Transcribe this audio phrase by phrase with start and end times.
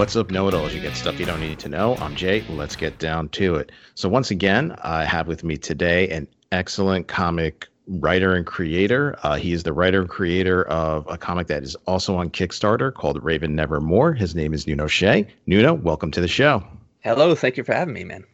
[0.00, 0.72] What's up, know it alls?
[0.72, 1.94] You get stuff you don't need to know.
[1.96, 2.42] I'm Jay.
[2.48, 3.70] Let's get down to it.
[3.94, 9.18] So, once again, I have with me today an excellent comic writer and creator.
[9.22, 12.94] Uh, he is the writer and creator of a comic that is also on Kickstarter
[12.94, 14.14] called Raven Nevermore.
[14.14, 15.26] His name is Nuno Shea.
[15.44, 16.64] Nuno, welcome to the show.
[17.00, 17.34] Hello.
[17.34, 18.24] Thank you for having me, man.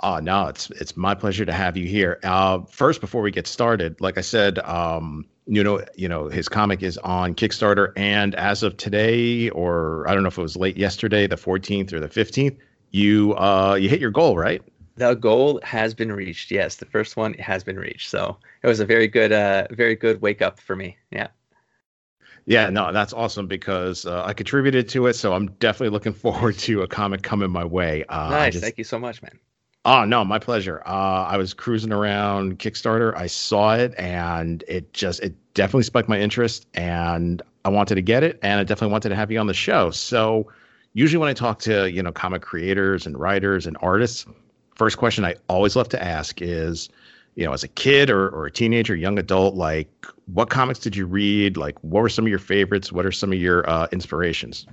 [0.00, 2.20] Oh, no, it's it's my pleasure to have you here.
[2.22, 6.48] Uh, first, before we get started, like I said, um, you know, you know, his
[6.48, 10.56] comic is on Kickstarter, and as of today, or I don't know if it was
[10.56, 12.56] late yesterday, the 14th or the 15th,
[12.90, 14.62] you uh, you hit your goal, right?
[14.96, 16.50] The goal has been reached.
[16.50, 18.10] Yes, the first one has been reached.
[18.10, 20.98] So it was a very good, uh, very good wake up for me.
[21.10, 21.28] Yeah.
[22.44, 26.58] Yeah, no, that's awesome because uh, I contributed to it, so I'm definitely looking forward
[26.58, 28.04] to a comic coming my way.
[28.08, 29.38] Uh, nice, just, thank you so much, man.
[29.84, 30.80] Oh no, my pleasure.
[30.86, 33.16] Uh, I was cruising around Kickstarter.
[33.16, 38.02] I saw it, and it just it definitely spiked my interest, and I wanted to
[38.02, 39.90] get it, and I definitely wanted to have you on the show.
[39.90, 40.46] So,
[40.92, 44.24] usually when I talk to you know comic creators and writers and artists,
[44.76, 46.88] first question I always love to ask is,
[47.34, 50.94] you know, as a kid or or a teenager, young adult, like what comics did
[50.94, 51.56] you read?
[51.56, 52.92] Like, what were some of your favorites?
[52.92, 54.64] What are some of your uh, inspirations?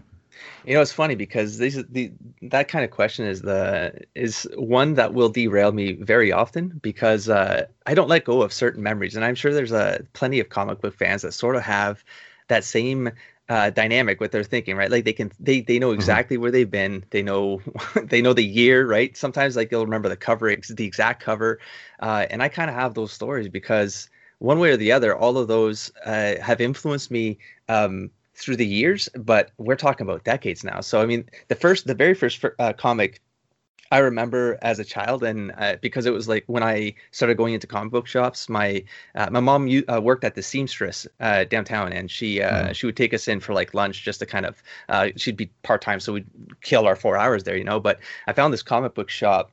[0.66, 2.12] You know, it's funny because these the
[2.44, 7.30] that kind of question is the is one that will derail me very often because
[7.30, 10.40] uh, I don't let go of certain memories, and I'm sure there's a uh, plenty
[10.40, 12.04] of comic book fans that sort of have
[12.48, 13.12] that same
[13.50, 14.92] uh, dynamic with their thinking, right?
[14.92, 15.96] Like they can they they know mm-hmm.
[15.96, 16.44] exactly mm-hmm.
[16.44, 17.04] where they've been.
[17.10, 17.62] They know
[18.04, 19.16] they know the year, right?
[19.18, 21.60] Sometimes like they'll remember the cover, the exact cover,
[22.00, 25.38] uh, and I kind of have those stories because one way or the other, all
[25.38, 30.64] of those uh, have influenced me um, through the years, but we're talking about decades
[30.64, 30.82] now.
[30.82, 33.22] So I mean, the first, the very first uh, comic
[33.92, 37.56] I remember as a child, and uh, because it was like when I started going
[37.56, 38.84] into comic book shops, my
[39.16, 42.76] uh, my mom uh, worked at the seamstress uh, downtown, and she mm.
[42.76, 45.48] she would take us in for like lunch just to kind of uh, she'd be
[45.64, 46.28] part time, so we'd
[46.62, 47.80] kill our four hours there, you know.
[47.80, 49.52] But I found this comic book shop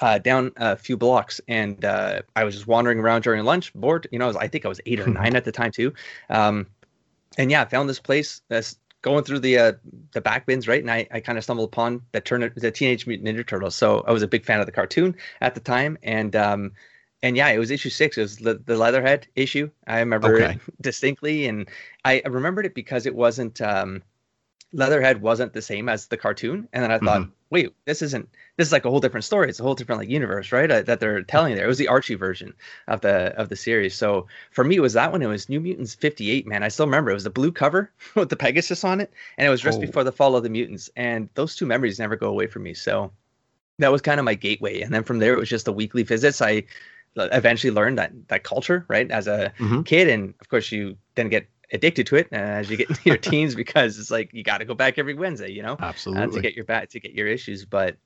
[0.00, 4.06] uh, down a few blocks, and uh, I was just wandering around during lunch, bored.
[4.12, 5.92] You know, I, was, I think I was eight or nine at the time too.
[6.30, 6.66] Um,
[7.36, 9.72] and yeah, I found this place that's going through the uh,
[10.12, 10.80] the back bins, right?
[10.80, 13.74] And I, I kind of stumbled upon the turn the Teenage Mutant Ninja Turtles.
[13.74, 16.72] So I was a big fan of the cartoon at the time, and um,
[17.22, 18.16] and yeah, it was issue six.
[18.16, 19.70] It was the, the Leatherhead issue.
[19.86, 20.54] I remember okay.
[20.54, 21.68] it distinctly, and
[22.04, 24.02] I remembered it because it wasn't um,
[24.72, 27.30] Leatherhead wasn't the same as the cartoon, and then I thought, mm-hmm.
[27.48, 28.28] wait, this isn't.
[28.56, 29.48] This is like a whole different story.
[29.48, 30.70] It's a whole different like universe, right?
[30.70, 31.64] Uh, that they're telling there.
[31.64, 32.52] It was the Archie version
[32.86, 33.94] of the of the series.
[33.94, 35.22] So for me, it was that one.
[35.22, 36.46] It was New Mutants '58.
[36.46, 37.10] Man, I still remember.
[37.10, 39.80] It was the blue cover with the Pegasus on it, and it was just oh.
[39.80, 40.90] before the fall of the mutants.
[40.96, 42.74] And those two memories never go away from me.
[42.74, 43.10] So
[43.78, 44.82] that was kind of my gateway.
[44.82, 46.42] And then from there, it was just the weekly visits.
[46.42, 46.64] I
[47.16, 49.82] uh, eventually learned that that culture, right, as a mm-hmm.
[49.82, 53.02] kid, and of course, you then get addicted to it uh, as you get into
[53.04, 56.24] your teens because it's like you got to go back every Wednesday, you know, absolutely
[56.24, 57.64] uh, to get your back to get your issues.
[57.64, 57.96] But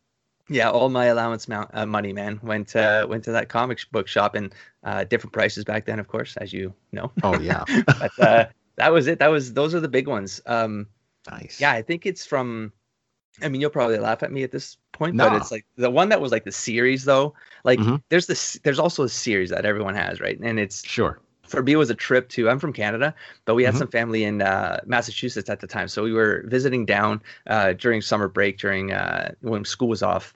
[0.49, 4.09] yeah, all my allowance mount, uh, money, man, went uh, went to that comic book
[4.09, 7.13] shop and uh, different prices back then, of course, as you know.
[7.23, 8.47] Oh yeah, but uh,
[8.77, 9.19] that was it.
[9.19, 10.41] That was those are the big ones.
[10.47, 10.89] Um,
[11.31, 11.61] nice.
[11.61, 12.73] Yeah, I think it's from.
[13.41, 15.31] I mean, you'll probably laugh at me at this point, no.
[15.31, 17.35] but it's like the one that was like the series though.
[17.65, 17.97] Like mm-hmm.
[18.11, 20.39] there's this, there's also a series that everyone has, right?
[20.39, 23.15] And it's sure for me it was a trip to i'm from canada
[23.45, 23.79] but we had mm-hmm.
[23.79, 25.89] some family in uh, massachusetts at the time.
[25.89, 30.35] So we were visiting down uh, during summer break during uh, when school was off.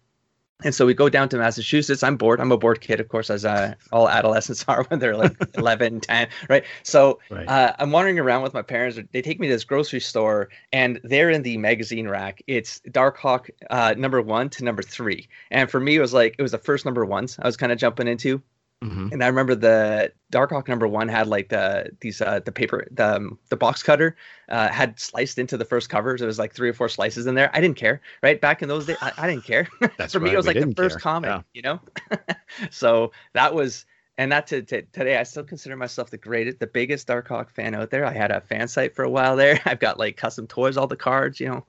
[0.64, 2.02] And so we go down to massachusetts.
[2.02, 2.40] I'm bored.
[2.40, 6.00] I'm a bored kid of course as uh, all adolescents are when they're like 11
[6.00, 6.64] 10 right?
[6.82, 7.46] So right.
[7.46, 8.98] Uh, i'm wandering around with my parents.
[9.12, 12.42] They take me to this grocery store and there in the magazine rack.
[12.46, 15.28] It's darkhawk uh, number one to number three.
[15.50, 17.72] And for me it was like it was the first number ones i was kind
[17.72, 18.40] of jumping into
[18.84, 19.08] Mm-hmm.
[19.12, 23.16] And I remember the Darkhawk number one had like the these uh the paper the
[23.16, 24.16] um, the box cutter
[24.50, 26.20] uh had sliced into the first covers.
[26.20, 27.50] It was like three or four slices in there.
[27.54, 28.38] I didn't care, right?
[28.38, 29.66] Back in those days, I, I didn't care.
[29.96, 30.26] That's for right.
[30.26, 30.34] me.
[30.34, 31.00] It was like the first care.
[31.00, 31.42] comic, yeah.
[31.54, 31.80] you know.
[32.70, 33.86] so that was
[34.18, 37.74] and that to, to, today I still consider myself the greatest, the biggest Darkhawk fan
[37.74, 38.04] out there.
[38.04, 39.58] I had a fan site for a while there.
[39.64, 41.64] I've got like custom toys, all the cards, you know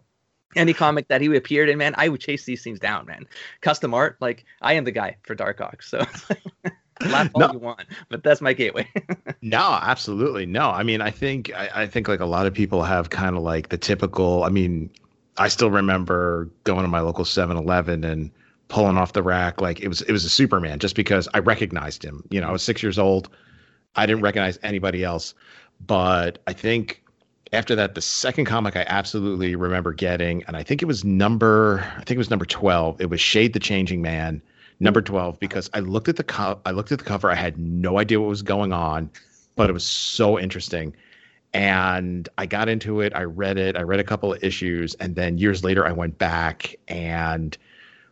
[0.55, 3.25] any comic that he appeared in, man, I would chase these things down, man.
[3.61, 5.83] Custom art, like I am the guy for Darkhawk.
[5.83, 6.05] So
[7.05, 7.53] Laugh all no.
[7.53, 8.87] you want, but that's my gateway.
[9.41, 10.69] no, absolutely no.
[10.69, 13.43] I mean, I think I, I think like a lot of people have kind of
[13.43, 14.43] like the typical.
[14.43, 14.89] I mean,
[15.37, 18.31] I still remember going to my local 7-Eleven and
[18.67, 22.03] pulling off the rack like it was it was a Superman just because I recognized
[22.03, 22.23] him.
[22.29, 23.29] You know, I was six years old.
[23.95, 25.33] I didn't recognize anybody else,
[25.85, 27.03] but I think
[27.53, 31.79] after that, the second comic I absolutely remember getting, and I think it was number
[31.97, 32.99] I think it was number twelve.
[32.99, 34.41] It was Shade the Changing Man,
[34.79, 37.29] number twelve, because I looked at the co- I looked at the cover.
[37.29, 39.09] I had no idea what was going on,
[39.55, 40.95] but it was so interesting
[41.53, 43.13] and I got into it.
[43.15, 43.75] I read it.
[43.75, 47.57] I read a couple of issues, and then years later, I went back and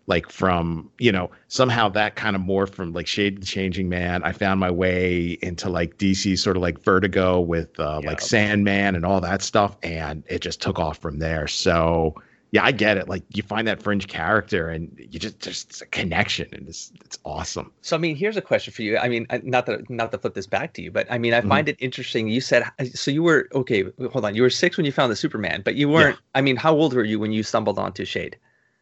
[0.08, 4.24] like from you know somehow that kind of morphed from like Shade the Changing Man.
[4.24, 8.96] I found my way into like DC sort of like Vertigo with uh, like Sandman
[8.96, 11.48] and all that stuff, and it just took off from there.
[11.48, 12.16] So
[12.52, 13.10] yeah, I get it.
[13.10, 17.20] Like you find that fringe character, and you just just a connection, and it's it's
[17.26, 17.72] awesome.
[17.82, 18.98] So I mean, here's a question for you.
[18.98, 21.40] I mean, not to not to flip this back to you, but I mean, I
[21.40, 21.50] mm-hmm.
[21.50, 22.30] find it interesting.
[22.30, 22.64] You said
[22.94, 23.12] so.
[23.12, 23.84] You were okay.
[24.12, 24.36] Hold on.
[24.36, 26.16] You were six when you found the Superman, but you weren't.
[26.16, 26.22] Yeah.
[26.36, 28.38] I mean, how old were you when you stumbled onto Shade?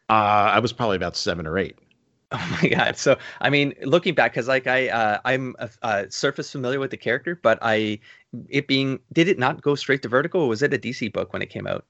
[0.08, 1.78] Uh, I was probably about seven or eight.
[2.32, 2.96] Oh my god!
[2.96, 6.90] So I mean, looking back, because like I, uh, I'm a, a surface familiar with
[6.90, 8.00] the character, but I,
[8.48, 11.32] it being, did it not go straight to Vertigo or was it a DC book
[11.32, 11.84] when it came out?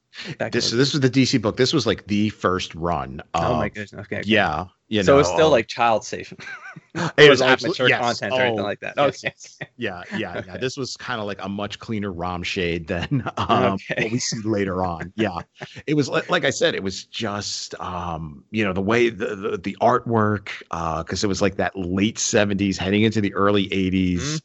[0.52, 1.56] this this was the DC book.
[1.56, 3.22] This was like the first run.
[3.34, 3.94] oh my goodness!
[3.94, 4.22] Okay.
[4.24, 4.66] Yeah.
[4.88, 6.32] You so know, it's still um, like child safe.
[7.16, 8.00] it was like mature yes.
[8.00, 8.98] content or anything oh, like that.
[8.98, 9.18] Okay.
[9.24, 9.58] Yes.
[9.76, 10.56] Yeah, yeah, yeah.
[10.56, 14.04] This was kind of like a much cleaner ROM shade than um, okay.
[14.04, 15.12] what we see later on.
[15.16, 15.40] Yeah,
[15.88, 19.34] it was like, like I said, it was just um, you know the way the
[19.34, 20.50] the, the artwork
[21.04, 24.14] because uh, it was like that late '70s heading into the early '80s.
[24.14, 24.43] Mm-hmm.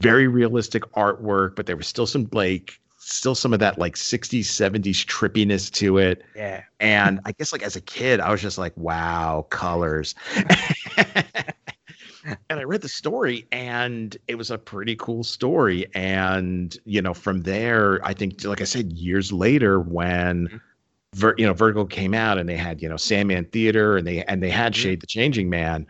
[0.00, 2.78] Very realistic artwork, but there was still some like
[3.08, 6.22] still some of that like 60s 70s trippiness to it.
[6.36, 6.62] Yeah.
[6.80, 10.14] And i guess like as a kid i was just like wow colors.
[12.50, 15.86] And i read the story and it was a pretty cool story.
[15.94, 20.56] And you know from there i think like i said years later when mm-hmm.
[21.38, 24.42] You know vertigo came out and they had you know sandman theater and they and
[24.42, 24.82] they had mm-hmm.
[24.82, 25.86] shade the changing man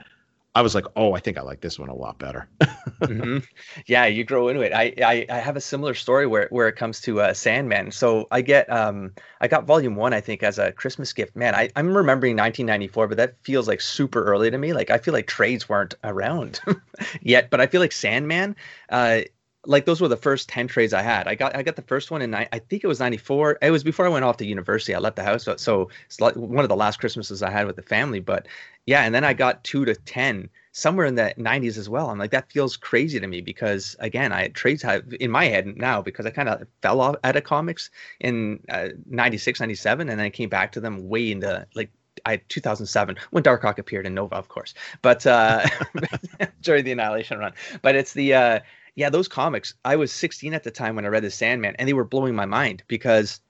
[0.58, 2.49] I was like, oh, I think I like this one a lot better.
[3.00, 3.38] mm-hmm.
[3.87, 4.72] Yeah, you grow into it.
[4.72, 7.93] I, I, I have a similar story where where it comes to uh, Sandman.
[7.93, 11.37] So I get um I got Volume One I think as a Christmas gift.
[11.37, 14.72] Man, I I'm remembering 1994, but that feels like super early to me.
[14.72, 16.61] Like I feel like trades weren't around
[17.22, 18.56] yet, but I feel like Sandman.
[18.88, 19.20] Uh,
[19.68, 21.28] like those were the first 10 trades I had.
[21.28, 23.58] I got I got the first one in I think it was 94.
[23.60, 24.94] It was before I went off to university.
[24.94, 25.44] I left the house.
[25.44, 28.48] So, so it's like one of the last Christmases I had with the family, but
[28.86, 32.08] yeah, and then I got 2 to 10 somewhere in the 90s as well.
[32.08, 35.44] I'm like that feels crazy to me because again, I had trades have in my
[35.44, 40.08] head now because I kind of fell off out of comics in uh, 96, 97
[40.08, 41.90] and then I came back to them way into like
[42.24, 45.66] I 2007 when Darkhawk appeared in Nova, of course, but uh,
[46.62, 47.52] during the Annihilation run.
[47.82, 48.60] But it's the uh,
[48.98, 49.74] yeah, those comics.
[49.84, 52.34] I was 16 at the time when I read the Sandman, and they were blowing
[52.34, 53.40] my mind because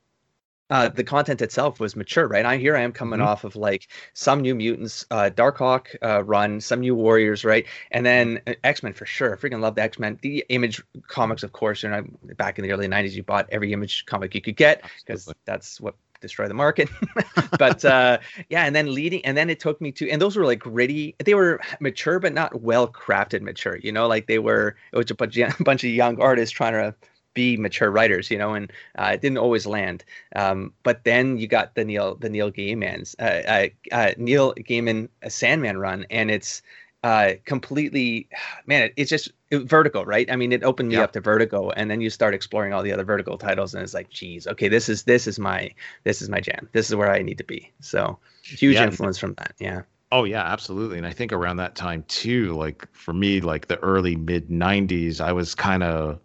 [0.68, 2.44] uh, the content itself was mature, right?
[2.44, 3.28] I here I am coming mm-hmm.
[3.28, 7.64] off of like some New Mutants, uh, Darkhawk uh, run, some New Warriors, right?
[7.90, 9.32] And then uh, X Men for sure.
[9.32, 10.18] I freaking love the X Men.
[10.20, 11.82] The Image comics, of course.
[11.82, 12.04] You know,
[12.36, 15.80] back in the early '90s, you bought every Image comic you could get because that's
[15.80, 16.88] what destroy the market.
[17.58, 18.18] but uh,
[18.48, 21.14] yeah, and then leading, and then it took me to, and those were like gritty.
[21.18, 23.76] They were mature, but not well crafted mature.
[23.76, 24.76] You know, like they were.
[24.92, 26.94] It was a bunch, a bunch of young artists trying to
[27.34, 30.04] be mature writers, you know, and uh, it didn't always land.
[30.34, 35.08] Um, but then you got the Neil the Neil Gaiman's uh, uh, uh Neil Gaiman
[35.28, 36.62] Sandman run, and it's
[37.02, 38.28] uh, completely
[38.66, 40.30] man, it, it's just it, Vertigo, right?
[40.30, 42.92] I mean, it opened me up to Vertigo, and then you start exploring all the
[42.92, 45.70] other Vertigo titles, and it's like, geez, okay, this is this is my
[46.04, 46.68] this is my jam.
[46.72, 47.72] This is where I need to be.
[47.80, 49.54] So huge yeah, influence from that.
[49.58, 49.82] Yeah.
[50.10, 50.96] Oh yeah, absolutely.
[50.96, 55.20] And I think around that time too, like for me, like the early mid '90s,
[55.20, 56.18] I was kind of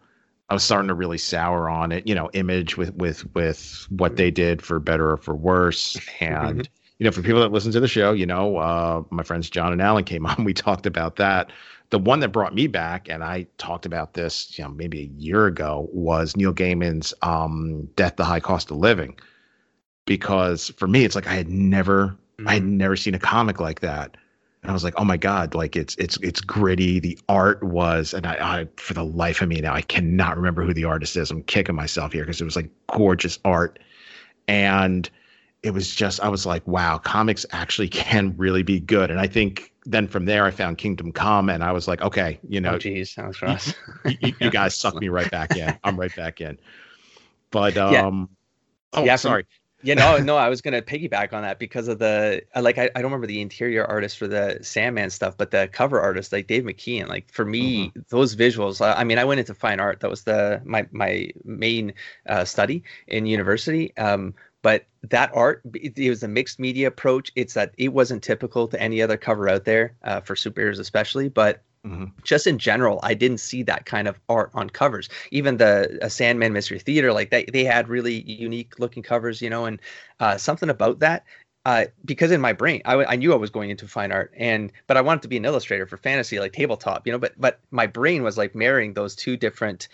[0.49, 2.07] I was starting to really sour on it.
[2.07, 6.67] You know, image with with with what they did for better or for worse, and
[7.03, 9.73] you know, for people that listen to the show, you know, uh, my friends John
[9.73, 10.45] and Alan came on.
[10.45, 11.51] We talked about that.
[11.89, 15.21] The one that brought me back, and I talked about this, you know, maybe a
[15.21, 19.19] year ago, was Neil Gaiman's um, "Death: The High Cost of Living,"
[20.05, 22.47] because for me, it's like I had never, mm-hmm.
[22.47, 22.77] I had mm-hmm.
[22.77, 24.15] never seen a comic like that
[24.61, 27.01] and I was like, oh my god, like it's it's it's gritty.
[27.01, 30.63] The art was, and I, I for the life of me now, I cannot remember
[30.63, 31.31] who the artist is.
[31.31, 33.77] I'm kicking myself here because it was like gorgeous art,
[34.47, 35.09] and
[35.63, 39.09] it was just I was like, wow, comics actually can really be good.
[39.09, 42.39] And I think then from there I found Kingdom Come, and I was like, okay,
[42.47, 43.73] you know, geez, oh, that was rough.
[44.05, 45.77] you, you, you, guys suck me right back in.
[45.83, 46.59] I'm right back in.
[47.51, 48.29] But um,
[48.93, 48.99] yeah.
[48.99, 49.43] oh, yeah, sorry.
[49.43, 49.49] From,
[49.85, 53.01] yeah, no, no, I was gonna piggyback on that because of the like I, I
[53.01, 56.63] don't remember the interior artist for the Sandman stuff, but the cover artist like Dave
[56.63, 57.99] McKean, like for me, mm-hmm.
[58.07, 58.79] those visuals.
[58.81, 59.99] I mean, I went into fine art.
[59.99, 61.93] That was the my my main
[62.27, 63.95] uh, study in university.
[63.97, 67.31] Um, but that art it, it was a mixed media approach.
[67.35, 71.29] It's that it wasn't typical to any other cover out there uh, for superheroes, especially,
[71.29, 72.05] but Mm-hmm.
[72.23, 75.09] Just in general, I didn't see that kind of art on covers.
[75.31, 79.49] Even the uh, Sandman Mystery Theater, like they, they had really unique looking covers, you
[79.49, 79.81] know, and
[80.21, 81.25] uh, something about that.
[81.65, 84.33] Uh, because in my brain, I, w- I knew I was going into fine art,
[84.37, 87.19] and but I wanted to be an illustrator for fantasy, like tabletop, you know.
[87.19, 89.87] But but my brain was like marrying those two different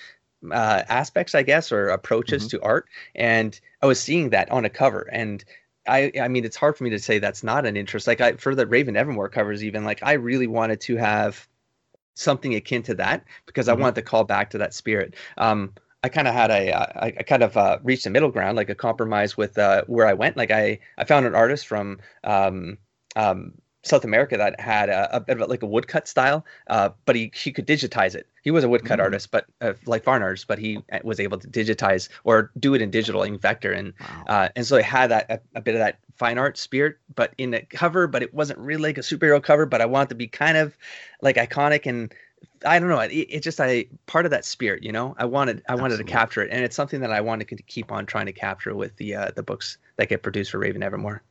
[0.51, 2.57] uh, aspects, I guess, or approaches mm-hmm.
[2.57, 5.43] to art, and I was seeing that on a cover, and
[5.87, 8.07] I, I mean, it's hard for me to say that's not an interest.
[8.07, 11.47] Like I, for the Raven Nevermore covers, even like I really wanted to have
[12.13, 13.79] something akin to that because mm-hmm.
[13.79, 15.15] I wanted to call back to that spirit.
[15.37, 18.29] Um, I kind of had a, uh, I, I kind of uh, reached a middle
[18.29, 20.37] ground, like a compromise with uh, where I went.
[20.37, 22.77] Like I, I found an artist from um,
[23.15, 23.53] um,
[23.83, 27.31] South America that had a, a, bit of like a woodcut style, uh, but he
[27.33, 28.27] he could digitize it.
[28.43, 29.03] He was a woodcut mm-hmm.
[29.03, 32.73] artist, but uh, like fine artist, but he uh, was able to digitize or do
[32.73, 34.23] it in digital in vector, and wow.
[34.27, 37.33] uh, and so it had that a, a, bit of that fine art spirit, but
[37.37, 38.07] in the cover.
[38.07, 39.65] But it wasn't really like a superhero cover.
[39.65, 40.75] But I wanted to be kind of
[41.21, 42.13] like iconic and
[42.65, 42.99] I don't know.
[42.99, 45.15] It, it's just I part of that spirit, you know.
[45.17, 47.91] I wanted I wanted to capture it, and it's something that I wanted to keep
[47.91, 51.23] on trying to capture with the uh, the books that get produced for Raven Nevermore.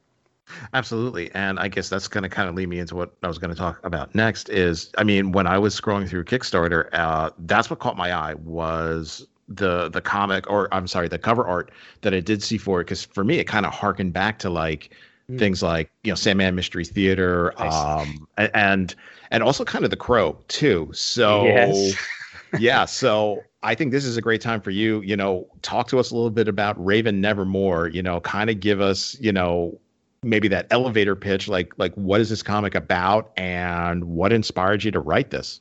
[0.74, 1.30] Absolutely.
[1.32, 3.50] And I guess that's going to kind of lead me into what I was going
[3.50, 7.70] to talk about next is I mean when I was scrolling through Kickstarter, uh, that's
[7.70, 11.70] what caught my eye was the the comic or I'm sorry, the cover art
[12.02, 14.50] that I did see for it cuz for me it kind of harkened back to
[14.50, 14.94] like
[15.30, 15.38] mm.
[15.38, 17.74] things like, you know, Sandman Mystery Theater nice.
[17.74, 18.94] um and
[19.30, 20.90] and also kind of The Crow too.
[20.92, 21.96] So yes.
[22.58, 25.98] yeah, so I think this is a great time for you, you know, talk to
[25.98, 29.78] us a little bit about Raven Nevermore, you know, kind of give us, you know,
[30.22, 34.90] maybe that elevator pitch like like what is this comic about and what inspired you
[34.90, 35.60] to write this?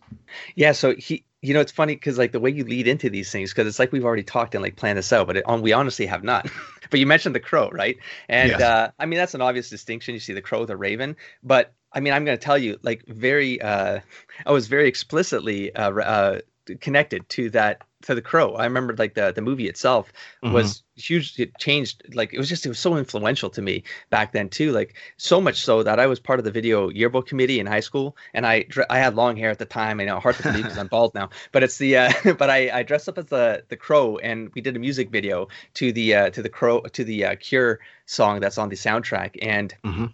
[0.56, 3.32] Yeah so he you know it's funny because like the way you lead into these
[3.32, 5.62] things because it's like we've already talked and like planned this out but it, on
[5.62, 6.50] we honestly have not.
[6.90, 7.98] But you mentioned the crow right?
[8.30, 8.62] And yes.
[8.62, 10.14] uh i mean that's an obvious distinction.
[10.14, 11.16] You see the crow the raven.
[11.44, 14.00] But i mean i'm going to tell you like very uh
[14.46, 16.40] i was very explicitly uh, uh
[16.82, 20.54] connected to that to the crow i remember like the the movie itself mm-hmm.
[20.54, 24.32] was huge it changed like it was just it was so influential to me back
[24.32, 27.60] then too like so much so that i was part of the video yearbook committee
[27.60, 30.36] in high school and i i had long hair at the time i know hard
[30.36, 33.18] to believe because i'm bald now but it's the uh but i i dressed up
[33.18, 36.50] as the the crow and we did a music video to the uh to the
[36.50, 40.06] crow to the uh, cure song that's on the soundtrack and mm-hmm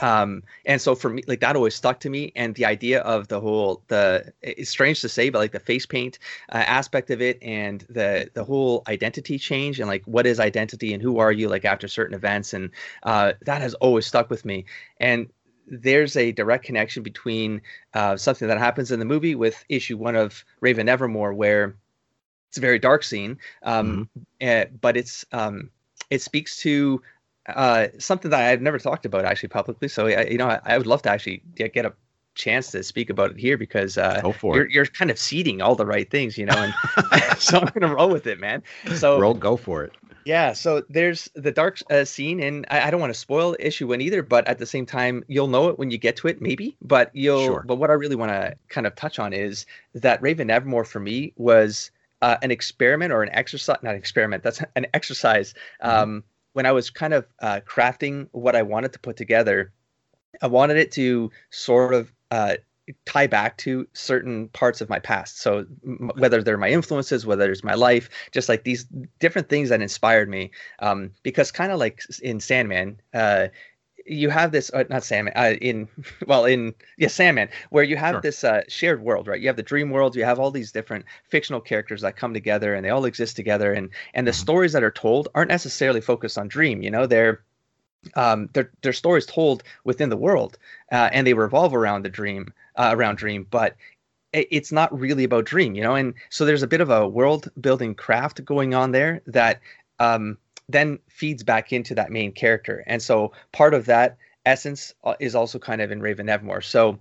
[0.00, 2.32] um, and so for me like that always stuck to me.
[2.36, 5.86] And the idea of the whole the it's strange to say but like the face
[5.86, 6.18] paint
[6.50, 10.92] uh, aspect of it and the the whole identity change and like what is identity
[10.92, 12.52] and who are you like after certain events.
[12.52, 12.70] And
[13.02, 14.64] uh, that has always stuck with me.
[14.98, 15.28] And
[15.66, 17.62] there's a direct connection between
[17.94, 21.76] uh, something that happens in the movie with issue one of raven Nevermore, where
[22.48, 24.48] it's a very dark scene um, mm-hmm.
[24.48, 25.70] uh, but it's um,
[26.10, 27.00] it speaks to
[27.48, 29.88] uh, something that I've never talked about actually publicly.
[29.88, 31.92] So I, you know, I, I would love to actually get, get, a
[32.34, 35.84] chance to speak about it here because uh, you're you're kind of seeding all the
[35.84, 36.74] right things, you know, and
[37.38, 38.62] so I'm gonna roll with it, man.
[38.94, 39.92] So roll, go for it.
[40.24, 43.88] Yeah, so there's the dark uh, scene, and I, I don't want to spoil issue
[43.88, 46.40] one either, but at the same time, you'll know it when you get to it,
[46.40, 46.76] maybe.
[46.82, 47.44] But you'll.
[47.46, 47.64] Sure.
[47.66, 51.00] But what I really want to kind of touch on is that Raven Nevermore for
[51.00, 51.90] me was
[52.22, 54.42] uh, an experiment or an exercise, not an experiment.
[54.42, 55.54] That's an exercise.
[55.82, 56.18] Mm-hmm.
[56.52, 59.72] When I was kind of uh, crafting what I wanted to put together,
[60.42, 62.56] I wanted it to sort of uh,
[63.04, 65.40] tie back to certain parts of my past.
[65.40, 68.86] So m- whether they're my influences, whether it's my life, just like these
[69.18, 70.50] different things that inspired me.
[70.80, 73.48] Um, because kind of like in Sandman, uh,
[74.10, 75.88] you have this uh, not Sandman uh, in
[76.26, 78.20] well in yeah Sandman where you have sure.
[78.20, 81.04] this uh, shared world right you have the dream world you have all these different
[81.28, 84.40] fictional characters that come together and they all exist together and and the mm-hmm.
[84.40, 87.42] stories that are told aren't necessarily focused on dream you know they're
[88.14, 90.58] um they're, they're stories told within the world
[90.90, 93.76] uh, and they revolve around the dream uh, around dream but
[94.32, 97.50] it's not really about dream you know and so there's a bit of a world
[97.60, 99.60] building craft going on there that
[99.98, 100.38] um
[100.72, 102.82] then feeds back into that main character.
[102.86, 106.62] And so part of that essence uh, is also kind of in Raven Nevermore.
[106.62, 106.98] So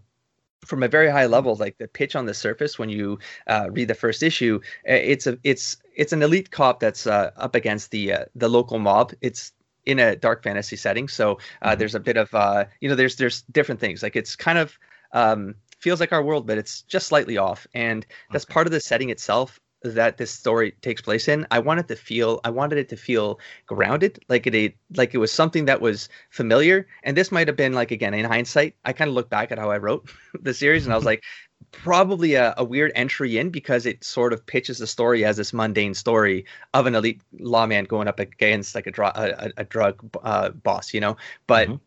[0.65, 3.87] from a very high level, like the pitch on the surface when you uh, read
[3.87, 8.13] the first issue, it's a it's it's an elite cop that's uh, up against the
[8.13, 9.13] uh, the local mob.
[9.21, 9.53] It's
[9.85, 11.79] in a dark fantasy setting, so uh, mm-hmm.
[11.79, 14.03] there's a bit of uh, you know there's there's different things.
[14.03, 14.77] Like it's kind of
[15.13, 18.53] um, feels like our world, but it's just slightly off, and that's okay.
[18.53, 22.41] part of the setting itself that this story takes place in i wanted to feel
[22.43, 26.87] i wanted it to feel grounded like it like it was something that was familiar
[27.03, 29.57] and this might have been like again in hindsight i kind of look back at
[29.57, 30.09] how i wrote
[30.41, 31.23] the series and i was like
[31.71, 35.53] probably a, a, weird entry in because it sort of pitches the story as this
[35.53, 40.03] mundane story of an elite lawman going up against like a, dr- a, a drug
[40.23, 41.17] uh, boss, you know.
[41.47, 41.77] But mm-hmm.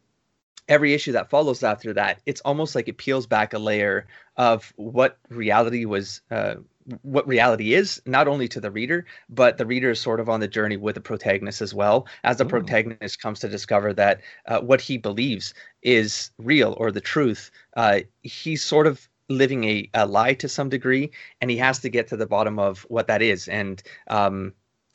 [0.69, 4.07] every issue that follows after that, it's almost like it peels back a layer
[4.37, 6.21] of what reality was.
[6.31, 6.57] Uh,
[7.03, 10.41] what reality is not only to the reader but the reader is sort of on
[10.41, 12.49] the journey with the protagonist as well as the Ooh.
[12.49, 18.01] protagonist comes to discover that uh, what he believes is real or the truth uh,
[18.23, 21.11] he's sort of living a, a lie to some degree,
[21.41, 23.49] and he has to get to the bottom of what that is.
[23.49, 24.53] And um,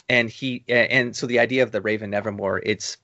[0.10, 2.98] and he and so the idea of the Raven Nevermore, it's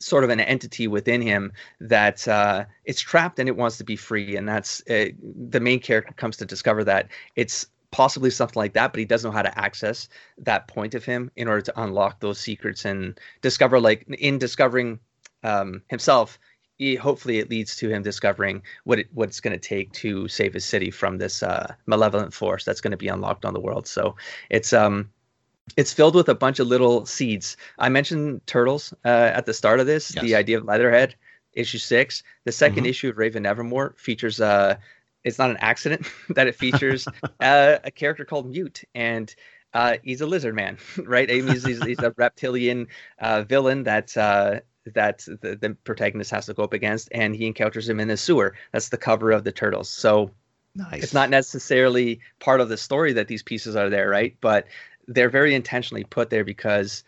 [0.00, 3.96] sort of an entity within him that uh, it's trapped and it wants to be
[3.96, 5.06] free, and that's uh,
[5.48, 9.30] the main character comes to discover that it's possibly something like that, but he doesn't
[9.30, 13.18] know how to access that point of him in order to unlock those secrets and
[13.40, 14.98] discover, like in discovering
[15.42, 16.38] um, himself,
[16.76, 20.28] he, hopefully it leads to him discovering what it, what it's going to take to
[20.28, 23.60] save his city from this uh, malevolent force that's going to be unlocked on the
[23.60, 23.86] world.
[23.86, 24.14] So
[24.50, 25.08] it's um
[25.78, 27.56] it's filled with a bunch of little seeds.
[27.78, 30.14] I mentioned turtles uh, at the start of this.
[30.14, 30.22] Yes.
[30.22, 31.14] The idea of Leatherhead,
[31.54, 32.22] issue six.
[32.44, 32.86] The 2nd mm-hmm.
[32.86, 34.76] issue of Raven Nevermore features uh
[35.26, 37.06] it's not an accident that it features
[37.40, 39.34] uh, a character called Mute and.
[39.74, 41.28] Uh, he's a lizard man, right?
[41.28, 42.86] He's, he's, he's a reptilian
[43.18, 44.60] uh, villain that uh,
[44.94, 48.16] that the, the protagonist has to go up against, and he encounters him in the
[48.16, 48.54] sewer.
[48.72, 49.90] That's the cover of the Turtles.
[49.90, 50.30] So
[50.74, 51.02] nice.
[51.02, 54.34] it's not necessarily part of the story that these pieces are there, right?
[54.40, 54.66] But
[55.08, 57.04] they're very intentionally put there because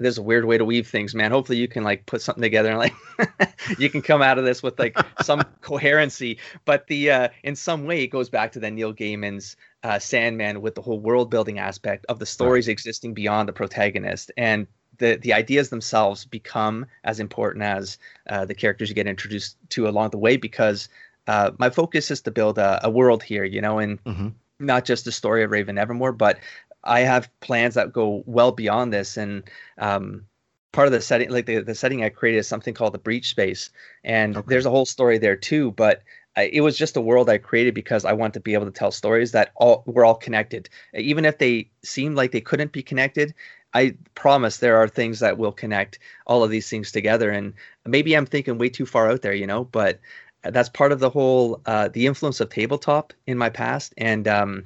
[0.00, 1.30] there's a weird way to weave things, man.
[1.30, 2.94] Hopefully you can like put something together and like
[3.78, 6.38] you can come out of this with like some coherency.
[6.64, 10.62] But the uh in some way it goes back to the Neil Gaiman's uh Sandman
[10.62, 12.72] with the whole world building aspect of the stories right.
[12.72, 14.32] existing beyond the protagonist.
[14.36, 14.66] And
[14.98, 19.88] the the ideas themselves become as important as uh, the characters you get introduced to
[19.88, 20.88] along the way because
[21.26, 24.28] uh, my focus is to build a, a world here, you know, and mm-hmm.
[24.58, 26.38] not just the story of Raven Nevermore, but
[26.84, 29.16] I have plans that go well beyond this.
[29.16, 29.44] And
[29.78, 30.26] um,
[30.72, 33.30] part of the setting, like the, the setting I created, is something called the Breach
[33.30, 33.70] Space,
[34.04, 34.46] and okay.
[34.48, 35.72] there's a whole story there too.
[35.72, 36.02] But
[36.36, 38.92] it was just a world I created because I want to be able to tell
[38.92, 43.34] stories that all were all connected, even if they seemed like they couldn't be connected.
[43.74, 47.30] I promise there are things that will connect all of these things together.
[47.30, 50.00] And maybe I'm thinking way too far out there, you know, but
[50.42, 54.64] that's part of the whole uh, the influence of tabletop in my past and um,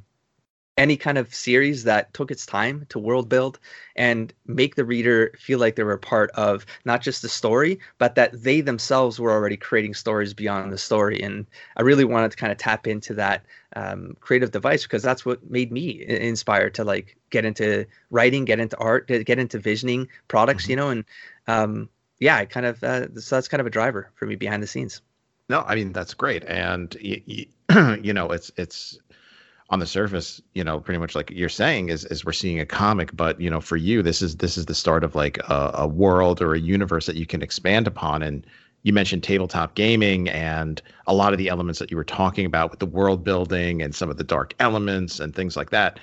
[0.76, 3.60] any kind of series that took its time to world build
[3.94, 8.16] and make the reader feel like they were part of not just the story, but
[8.16, 11.22] that they themselves were already creating stories beyond the story.
[11.22, 13.44] And I really wanted to kind of tap into that
[13.76, 18.58] um, creative device because that's what made me inspired to like get into writing, get
[18.58, 20.70] into art, get into visioning products, mm-hmm.
[20.70, 21.04] you know, and
[21.46, 24.62] um, yeah, I kind of uh, so that's kind of a driver for me behind
[24.62, 25.02] the scenes.
[25.48, 28.98] No, I mean that's great, and you know it's it's
[29.70, 32.66] on the surface, you know, pretty much like you're saying is is we're seeing a
[32.66, 35.70] comic, but you know, for you, this is this is the start of like a,
[35.74, 38.22] a world or a universe that you can expand upon.
[38.22, 38.46] And
[38.84, 42.70] you mentioned tabletop gaming and a lot of the elements that you were talking about
[42.70, 45.98] with the world building and some of the dark elements and things like that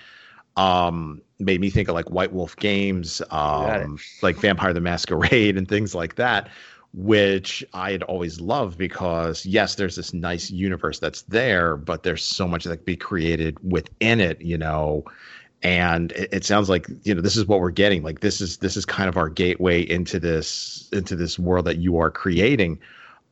[0.58, 5.70] um made me think of like white wolf games um like vampire the masquerade and
[5.70, 6.50] things like that
[6.94, 12.24] which I had always loved because yes, there's this nice universe that's there, but there's
[12.24, 15.06] so much that can be created within it, you know.
[15.64, 18.04] And it, it, sounds like you know this is what we're getting.
[18.04, 21.78] Like this is this is kind of our gateway into this into this world that
[21.78, 22.80] you are creating.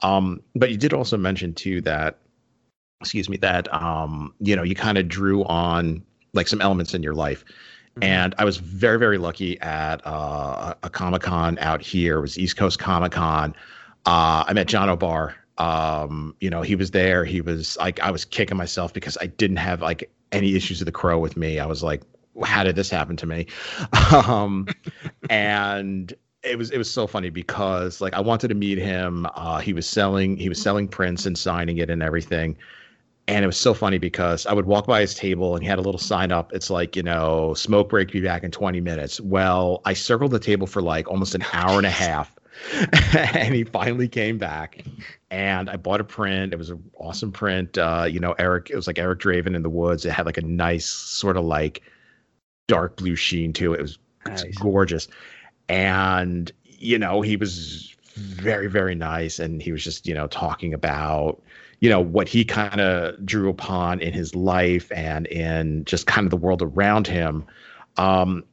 [0.01, 2.19] Um, but you did also mention too that,
[3.01, 7.03] excuse me, that um, you know you kind of drew on like some elements in
[7.03, 7.43] your life.
[8.01, 12.19] And I was very, very lucky at uh, a Comic Con out here.
[12.19, 13.55] It was East Coast Comic Con.
[14.05, 15.35] Uh, I met John O'Barr.
[15.57, 17.25] Um, you know, he was there.
[17.25, 20.85] He was like, I was kicking myself because I didn't have like any issues of
[20.85, 21.59] the crow with me.
[21.59, 22.01] I was like,
[22.43, 23.47] how did this happen to me?
[24.27, 24.67] um,
[25.29, 29.27] and it was it was so funny because like I wanted to meet him.
[29.35, 32.57] Uh, he was selling he was selling prints and signing it and everything.
[33.29, 35.77] And it was so funny because I would walk by his table and he had
[35.77, 36.51] a little sign up.
[36.51, 39.21] It's like, you know, smoke break, be back in 20 minutes.
[39.21, 42.35] Well, I circled the table for like almost an hour and a half.
[43.15, 44.83] and he finally came back
[45.29, 46.53] and I bought a print.
[46.53, 47.77] It was an awesome print.
[47.77, 50.05] Uh, you know, Eric, it was like Eric Draven in the woods.
[50.05, 51.83] It had like a nice sort of like
[52.67, 53.79] dark blue sheen to it.
[53.79, 54.41] It was, nice.
[54.41, 55.07] it was gorgeous.
[55.69, 59.37] And, you know, he was very, very nice.
[59.37, 61.43] And he was just, you know, talking about,
[61.79, 66.25] you know what he kind of drew upon in his life and in just kind
[66.25, 67.45] of the world around him
[67.97, 68.43] um,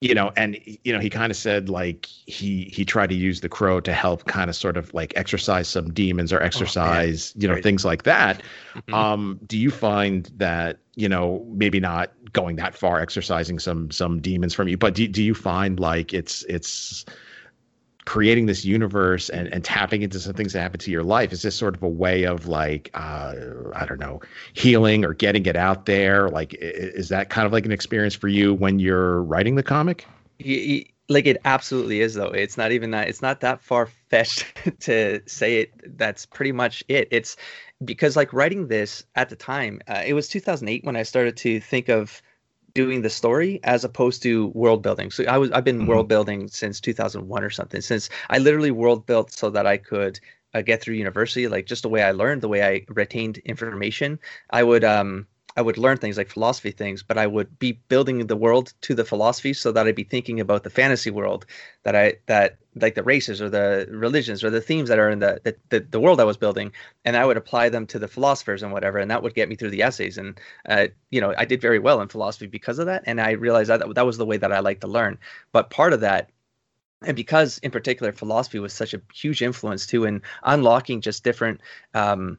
[0.00, 3.40] you know and you know he kind of said like he he tried to use
[3.40, 7.40] the crow to help kind of sort of like exercise some demons or exercise oh,
[7.40, 7.62] you know Crazy.
[7.62, 8.42] things like that
[8.74, 8.94] mm-hmm.
[8.94, 14.20] um do you find that you know maybe not going that far exercising some some
[14.20, 17.04] demons from you but do, do you find like it's it's
[18.08, 21.42] creating this universe and, and tapping into some things that happen to your life is
[21.42, 23.34] this sort of a way of like uh,
[23.74, 24.18] i don't know
[24.54, 26.30] healing or getting it out there.
[26.30, 30.06] Like is that kind of like an experience for you when you're writing the comic?
[31.10, 32.28] Like it absolutely is though.
[32.28, 34.46] It's not even that it's not that far fetched
[34.80, 35.98] to say it.
[35.98, 37.08] That's pretty much it.
[37.10, 37.36] It's
[37.84, 41.60] because like writing this at the time uh, it was 2008 when i started to
[41.60, 42.20] think of
[42.78, 45.10] doing the story as opposed to world building.
[45.10, 45.88] So I was I've been mm-hmm.
[45.88, 47.80] world building since 2001 or something.
[47.80, 50.20] Since I literally world built so that I could
[50.54, 54.20] uh, get through university, like just the way I learned, the way I retained information.
[54.50, 55.26] I would um
[55.58, 58.94] I would learn things like philosophy things, but I would be building the world to
[58.94, 61.46] the philosophy so that I'd be thinking about the fantasy world
[61.82, 65.18] that I that like the races or the religions or the themes that are in
[65.18, 66.70] the the, the world I was building,
[67.04, 69.56] and I would apply them to the philosophers and whatever, and that would get me
[69.56, 70.16] through the essays.
[70.16, 73.32] And uh, you know, I did very well in philosophy because of that, and I
[73.32, 75.18] realized that that was the way that I like to learn.
[75.50, 76.30] But part of that
[77.02, 81.60] and because in particular philosophy was such a huge influence too in unlocking just different
[81.94, 82.38] um,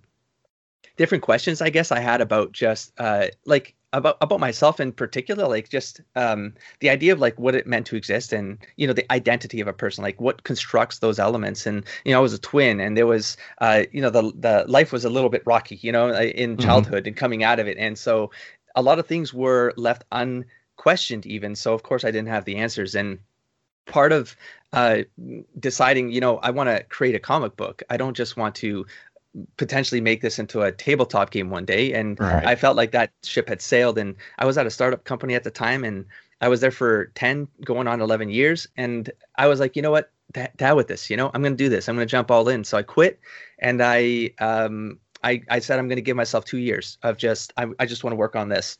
[0.99, 5.47] different questions I guess I had about just uh, like about about myself in particular
[5.47, 8.91] like just um, the idea of like what it meant to exist and you know
[8.91, 12.33] the identity of a person like what constructs those elements and you know I was
[12.33, 15.41] a twin and there was uh, you know the the life was a little bit
[15.45, 16.67] rocky you know uh, in mm-hmm.
[16.67, 17.07] childhood mm-hmm.
[17.07, 18.29] and coming out of it and so
[18.75, 22.57] a lot of things were left unquestioned even so of course I didn't have the
[22.57, 23.19] answers and
[23.85, 24.35] part of
[24.71, 24.99] uh,
[25.59, 27.81] deciding, you know, I want to create a comic book.
[27.89, 28.85] I don't just want to
[29.57, 31.93] potentially make this into a tabletop game one day.
[31.93, 32.45] And right.
[32.45, 33.97] i felt like that ship had sailed.
[33.97, 36.05] And i was at a startup company at the time and
[36.41, 38.67] i was there for 10 going on 11 years.
[38.77, 40.11] And i was like you know what?
[40.31, 41.31] Dad with this you know?
[41.33, 41.89] I'm going to do this.
[41.89, 42.63] I'm going to jump all in.
[42.63, 43.19] So i quit.
[43.59, 47.53] And i um i i said i'm going to give myself two years of just
[47.57, 48.77] i, I just want to work on this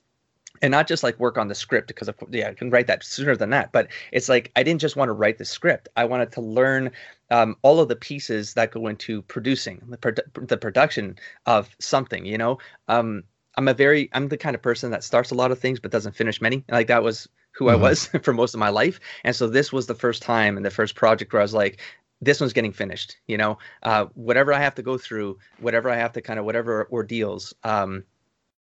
[0.62, 3.04] and not just like work on the script because of yeah I can write that
[3.04, 5.89] sooner than that but it's like I didn't just want to write the script.
[5.95, 6.91] I wanted to learn
[7.32, 12.26] um, all of the pieces that go into producing the, produ- the production of something
[12.26, 12.58] you know?
[12.88, 13.24] Um,
[13.56, 15.91] I'm a very I'm the kind of person that starts a lot of things but
[15.91, 16.63] doesn't finish many.
[16.69, 17.84] Like that was who mm-hmm.
[17.84, 20.65] I was for most of my life and so this was the first time and
[20.65, 21.80] the first project where I was like
[22.22, 23.58] this one's getting finished you know?
[23.84, 27.54] Uh, whatever I have to go through whatever I have to kind of whatever ordeals
[27.63, 28.04] um,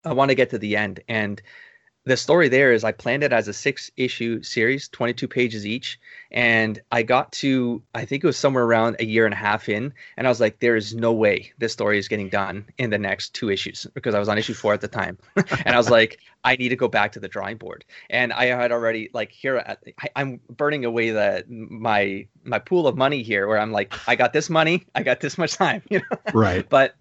[0.04, 1.40] I want to get to the end and
[2.04, 6.00] the story there is I planned it as a six issue series, 22 pages each.
[6.32, 9.68] And I got to, I think it was somewhere around a year and a half
[9.68, 9.92] in.
[10.16, 12.98] And I was like, there is no way this story is getting done in the
[12.98, 15.16] next two issues because I was on issue four at the time.
[15.36, 17.84] and I was like, I need to go back to the drawing board.
[18.10, 22.96] And I had already, like, here, I, I'm burning away the, my, my pool of
[22.96, 26.00] money here where I'm like, I got this money, I got this much time, you
[26.00, 26.16] know?
[26.34, 26.68] Right.
[26.68, 26.96] but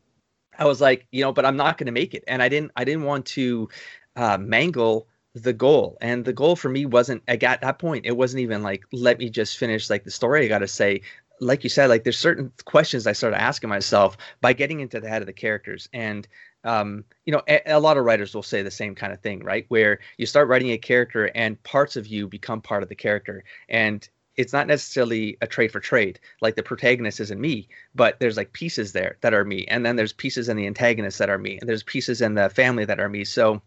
[0.60, 2.24] I was like, you know, but I'm not going to make it.
[2.28, 3.70] And I didn't, I didn't want to
[4.16, 5.98] uh, mangle the goal.
[6.02, 8.06] And the goal for me wasn't at that point.
[8.06, 10.46] It wasn't even like let me just finish like the story.
[10.46, 11.02] I got to say,
[11.40, 15.10] like you said, like there's certain questions I started asking myself by getting into the
[15.10, 16.28] head of the characters and.
[16.64, 19.44] Um, you know, a, a, lot of writers will say the same kind of thing,
[19.44, 19.66] right?
[19.70, 23.44] Where you start writing a character and parts of you become part of the character.
[23.68, 28.38] And it's not necessarily a trade for trade like the protagonist isn't me but there's
[28.38, 31.38] like pieces there that are me and then there's pieces in the antagonist that are
[31.38, 33.62] me and there's pieces in the family that are me so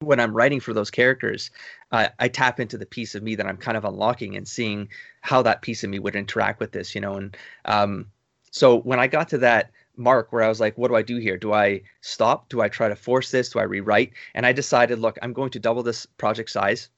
[0.00, 1.50] when I'm writing for those characters,
[1.90, 4.88] uh, I tap into the piece of me that I'm kind of unlocking and seeing
[5.22, 7.14] how that piece of me would interact with this, you know.
[7.14, 8.06] And um,
[8.50, 11.16] so when I got to that mark where I was like, what do I do
[11.16, 11.38] here?
[11.38, 12.50] Do I stop?
[12.50, 13.48] Do I try to force this?
[13.48, 14.12] Do I rewrite?
[14.34, 16.90] And I decided, look, I'm going to double this project size.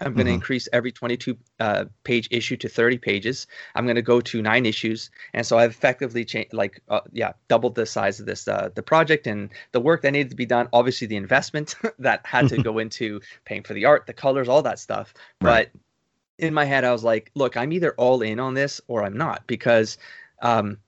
[0.00, 0.34] I'm going to mm-hmm.
[0.34, 3.46] increase every 22 uh, page issue to 30 pages.
[3.74, 7.32] I'm going to go to nine issues, and so I've effectively changed, like, uh, yeah,
[7.48, 10.46] doubled the size of this uh, the project and the work that needed to be
[10.46, 10.68] done.
[10.72, 14.62] Obviously, the investment that had to go into paying for the art, the colors, all
[14.62, 15.14] that stuff.
[15.40, 15.70] Right.
[15.72, 15.80] But
[16.38, 19.16] in my head, I was like, look, I'm either all in on this or I'm
[19.16, 19.96] not because
[20.42, 20.78] um,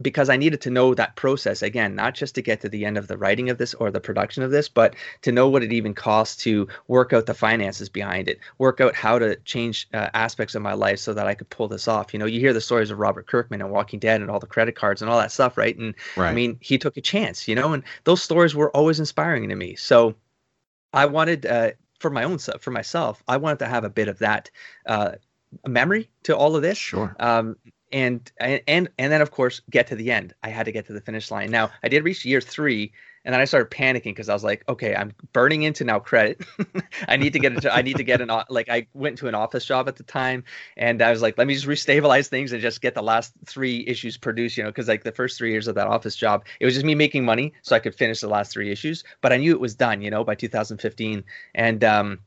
[0.00, 2.96] because I needed to know that process again, not just to get to the end
[2.96, 5.72] of the writing of this or the production of this, but to know what it
[5.72, 10.08] even costs to work out the finances behind it, work out how to change uh,
[10.14, 12.12] aspects of my life so that I could pull this off.
[12.12, 14.46] You know, you hear the stories of Robert Kirkman and Walking Dead and all the
[14.46, 15.76] credit cards and all that stuff, right?
[15.76, 16.30] And right.
[16.30, 19.56] I mean, he took a chance, you know, and those stories were always inspiring to
[19.56, 19.74] me.
[19.74, 20.14] So
[20.92, 24.08] I wanted, uh, for my own self, for myself, I wanted to have a bit
[24.08, 24.50] of that
[24.86, 25.12] uh,
[25.66, 26.78] memory to all of this.
[26.78, 27.16] Sure.
[27.18, 27.56] Um,
[27.92, 30.34] and and and then of course get to the end.
[30.42, 31.50] I had to get to the finish line.
[31.50, 32.92] Now I did reach year three,
[33.24, 36.42] and then I started panicking because I was like, okay, I'm burning into now credit.
[37.08, 39.34] I need to get a, I need to get an like I went to an
[39.34, 40.44] office job at the time,
[40.76, 43.84] and I was like, let me just restabilize things and just get the last three
[43.86, 44.56] issues produced.
[44.56, 46.86] You know, because like the first three years of that office job, it was just
[46.86, 49.04] me making money so I could finish the last three issues.
[49.20, 50.02] But I knew it was done.
[50.02, 51.24] You know, by 2015,
[51.54, 52.20] and um,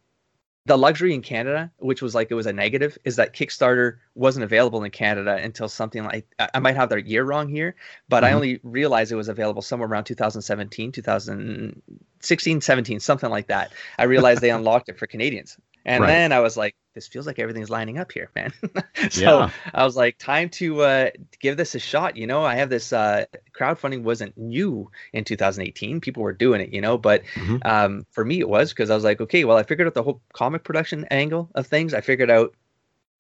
[0.65, 4.43] the luxury in Canada, which was like it was a negative, is that Kickstarter wasn't
[4.43, 7.75] available in Canada until something like I might have the year wrong here,
[8.09, 8.25] but mm-hmm.
[8.25, 13.71] I only realized it was available somewhere around 2017, 2016, 17, something like that.
[13.97, 15.57] I realized they unlocked it for Canadians.
[15.85, 16.07] And right.
[16.07, 18.51] then I was like, this feels like everything's lining up here, man.
[19.09, 19.49] so yeah.
[19.73, 22.17] I was like, time to uh, give this a shot.
[22.17, 23.25] You know, I have this uh,
[23.57, 26.01] crowdfunding wasn't new in 2018.
[26.01, 27.57] People were doing it, you know, but mm-hmm.
[27.63, 30.03] um, for me it was because I was like, okay, well, I figured out the
[30.03, 31.93] whole comic production angle of things.
[31.93, 32.53] I figured out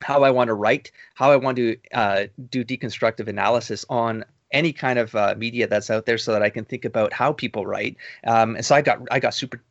[0.01, 4.73] how I want to write, how I want to uh, do deconstructive analysis on any
[4.73, 7.65] kind of uh, media that's out there so that I can think about how people
[7.65, 7.97] write.
[8.25, 9.61] Um, and so I got I got super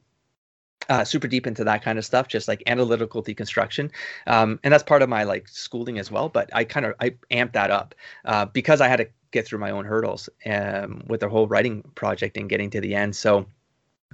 [0.89, 3.91] uh, super deep into that kind of stuff, just like analytical deconstruction,
[4.27, 6.29] um, and that's part of my like schooling as well.
[6.29, 9.61] But I kind of I amped that up uh, because I had to get through
[9.61, 13.15] my own hurdles um, with the whole writing project and getting to the end.
[13.15, 13.47] So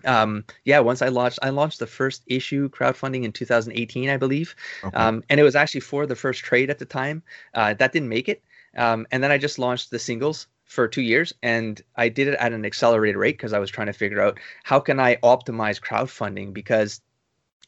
[0.04, 4.54] um, yeah, once I launched, I launched the first issue crowdfunding in 2018, I believe,
[4.84, 4.96] okay.
[4.96, 7.22] um, and it was actually for the first trade at the time.
[7.54, 8.42] Uh, that didn't make it,
[8.76, 12.34] um, and then I just launched the singles for two years and i did it
[12.38, 15.80] at an accelerated rate because i was trying to figure out how can i optimize
[15.80, 17.00] crowdfunding because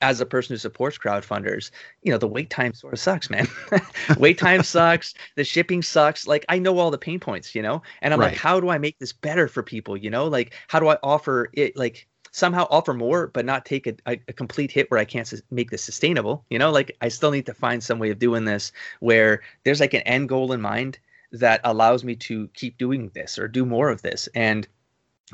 [0.00, 1.70] as a person who supports crowdfunders,
[2.02, 3.48] you know, the wait time sort of sucks, man.
[4.18, 5.14] wait time sucks.
[5.34, 6.26] The shipping sucks.
[6.26, 8.30] Like I know all the pain points, you know, and I'm right.
[8.30, 9.96] like, how do I make this better for people?
[9.96, 13.87] You know, like how do I offer it, like somehow offer more, but not take
[13.87, 16.44] a, a, a complete hit where I can't su- make this sustainable?
[16.48, 19.80] You know, like I still need to find some way of doing this where there's
[19.80, 20.98] like an end goal in mind
[21.32, 24.28] that allows me to keep doing this or do more of this.
[24.34, 24.66] And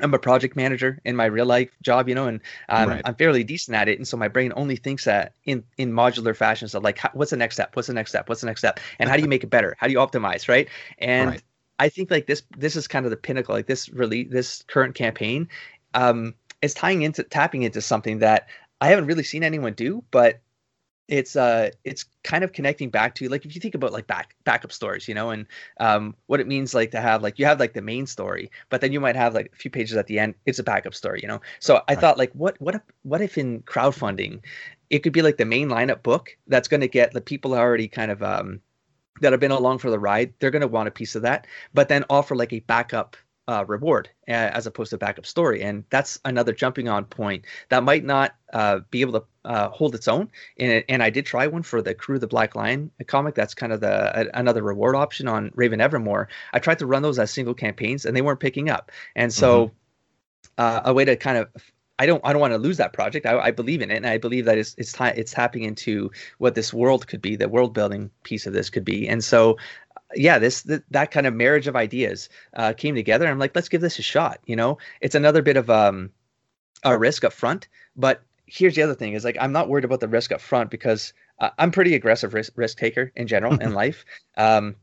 [0.00, 3.02] I'm a project manager in my real life job, you know, and um, right.
[3.04, 3.98] I'm fairly decent at it.
[3.98, 6.66] And so my brain only thinks that in in modular fashion.
[6.68, 7.76] So like, what's the next step?
[7.76, 8.28] What's the next step?
[8.28, 8.80] What's the next step?
[8.98, 9.76] And how do you make it better?
[9.78, 10.48] How do you optimize?
[10.48, 10.68] Right.
[10.98, 11.42] And right.
[11.78, 13.54] I think like this this is kind of the pinnacle.
[13.54, 15.48] Like this really this current campaign
[15.94, 18.48] um, is tying into tapping into something that
[18.80, 20.40] I haven't really seen anyone do, but
[21.09, 24.35] it's uh it's kind of connecting back to like if you think about like back
[24.45, 25.47] backup stories you know and
[25.79, 28.81] um what it means like to have like you have like the main story but
[28.81, 31.21] then you might have like a few pages at the end it's a backup story
[31.23, 32.01] you know so i right.
[32.01, 34.40] thought like what what if what if in crowdfunding
[34.88, 37.87] it could be like the main lineup book that's going to get the people already
[37.88, 38.61] kind of um
[39.21, 41.47] that have been along for the ride they're going to want a piece of that
[41.75, 45.62] but then offer like a backup uh, reward uh, as opposed to backup story.
[45.62, 49.94] And that's another jumping on point that might not uh, be able to uh, hold
[49.94, 50.30] its own.
[50.59, 53.35] And, and I did try one for the Crew of the Black Lion comic.
[53.35, 56.28] That's kind of the another reward option on Raven Nevermore.
[56.52, 58.90] I tried to run those as single campaigns and they weren't picking up.
[59.14, 59.74] And so mm-hmm.
[60.57, 61.48] Uh, a way to kind of
[61.98, 63.26] I don't I don't want to lose that project.
[63.26, 66.11] I, I, believe in it, and I believe that it's it's, t- it's tapping into
[66.38, 69.09] what this world could be, the world building piece of this could be.
[69.09, 69.57] And so
[70.14, 73.26] yeah, this th- that kind of marriage of ideas uh, came together.
[73.26, 74.40] I'm like, let's give this a shot.
[74.46, 76.11] You know, it's another bit of um,
[76.85, 80.00] a risk up front, but here's the other thing: is like I'm not worried about
[80.00, 83.74] the risk up front because uh, I'm pretty aggressive risk risk taker in general in
[83.83, 84.04] life.
[84.37, 84.76] Um,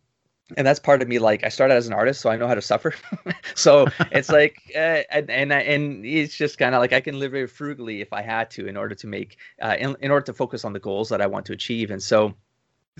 [0.58, 2.56] and that's part of me like i started as an artist so i know how
[2.56, 2.94] to suffer
[3.56, 7.32] so it's like uh, and and, and it's just kind of like i can live
[7.32, 10.34] very frugally if i had to in order to make uh, in, in order to
[10.34, 12.34] focus on the goals that i want to achieve and so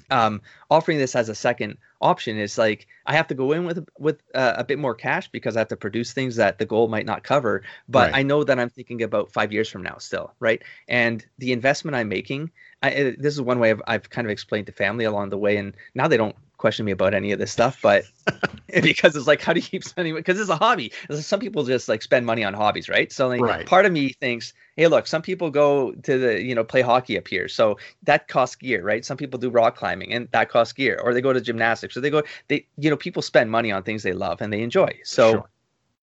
[0.10, 3.86] um, offering this as a second option is like I have to go in with
[4.00, 6.88] with uh, a bit more cash because I have to produce things that the goal
[6.88, 7.64] might not cover.
[7.88, 8.20] But right.
[8.20, 10.62] I know that I'm thinking about five years from now still, right?
[10.88, 14.32] And the investment I'm making, I, uh, this is one way I've, I've kind of
[14.32, 17.40] explained to family along the way, and now they don't question me about any of
[17.40, 18.06] this stuff, but
[18.82, 20.16] because it's like, how do you keep spending?
[20.16, 20.94] Because it's a hobby.
[21.10, 23.12] Some people just like spend money on hobbies, right?
[23.12, 23.66] So like, right.
[23.66, 27.16] part of me thinks, hey, look, some people go to the, you know, play hockey
[27.16, 29.06] up here, so that costs gear, right?
[29.06, 32.02] Some people do rock climbing, and that costs gear, or they go to gymnastics, or
[32.02, 35.00] they go, they, you know, people spend money on things they love and they enjoy.
[35.04, 35.32] So.
[35.32, 35.50] Sure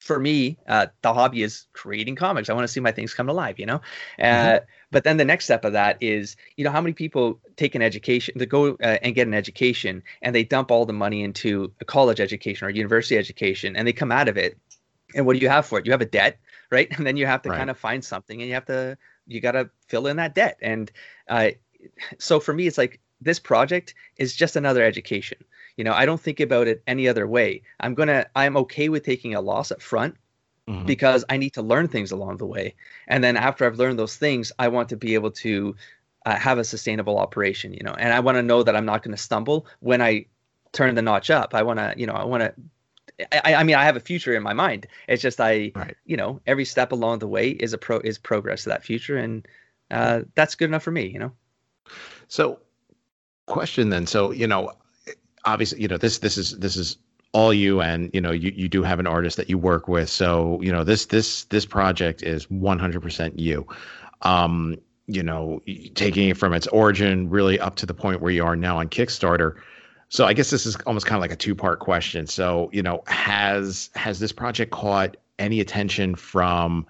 [0.00, 2.48] for me, uh, the hobby is creating comics.
[2.48, 3.80] I want to see my things come to life, you know.
[4.16, 4.64] Uh, mm-hmm.
[4.92, 7.82] But then the next step of that is, you know, how many people take an
[7.82, 11.72] education to go uh, and get an education, and they dump all the money into
[11.80, 14.56] a college education or university education, and they come out of it,
[15.16, 15.84] and what do you have for it?
[15.84, 16.38] You have a debt,
[16.70, 16.88] right?
[16.96, 17.58] And then you have to right.
[17.58, 20.58] kind of find something, and you have to you got to fill in that debt.
[20.62, 20.90] And
[21.28, 21.50] uh,
[22.18, 25.38] so for me, it's like this project is just another education
[25.78, 27.62] you know, I don't think about it any other way.
[27.78, 30.16] I'm gonna I'm okay with taking a loss up front
[30.68, 30.84] mm-hmm.
[30.86, 32.74] because I need to learn things along the way.
[33.06, 35.76] And then after I've learned those things, I want to be able to
[36.26, 39.04] uh, have a sustainable operation, you know, and I want to know that I'm not
[39.04, 40.26] going to stumble when I
[40.72, 41.54] turn the notch up.
[41.54, 42.52] I want to, you know, I want to
[43.32, 44.86] I, I mean, I have a future in my mind.
[45.08, 45.96] It's just I, Right.
[46.04, 49.16] you know, every step along the way is a pro is progress to that future,
[49.16, 49.46] and
[49.90, 51.06] uh, that's good enough for me.
[51.06, 51.32] You know.
[52.28, 52.60] So,
[53.46, 54.06] question then.
[54.06, 54.72] So, you know,
[55.44, 56.98] obviously, you know, this this is this is
[57.32, 60.08] all you and you know you you do have an artist that you work with
[60.08, 63.66] so you know this this this project is 100% you
[64.22, 64.76] um
[65.06, 65.60] you know
[65.94, 68.88] taking it from its origin really up to the point where you are now on
[68.88, 69.56] kickstarter
[70.08, 72.82] so i guess this is almost kind of like a two part question so you
[72.82, 76.86] know has has this project caught any attention from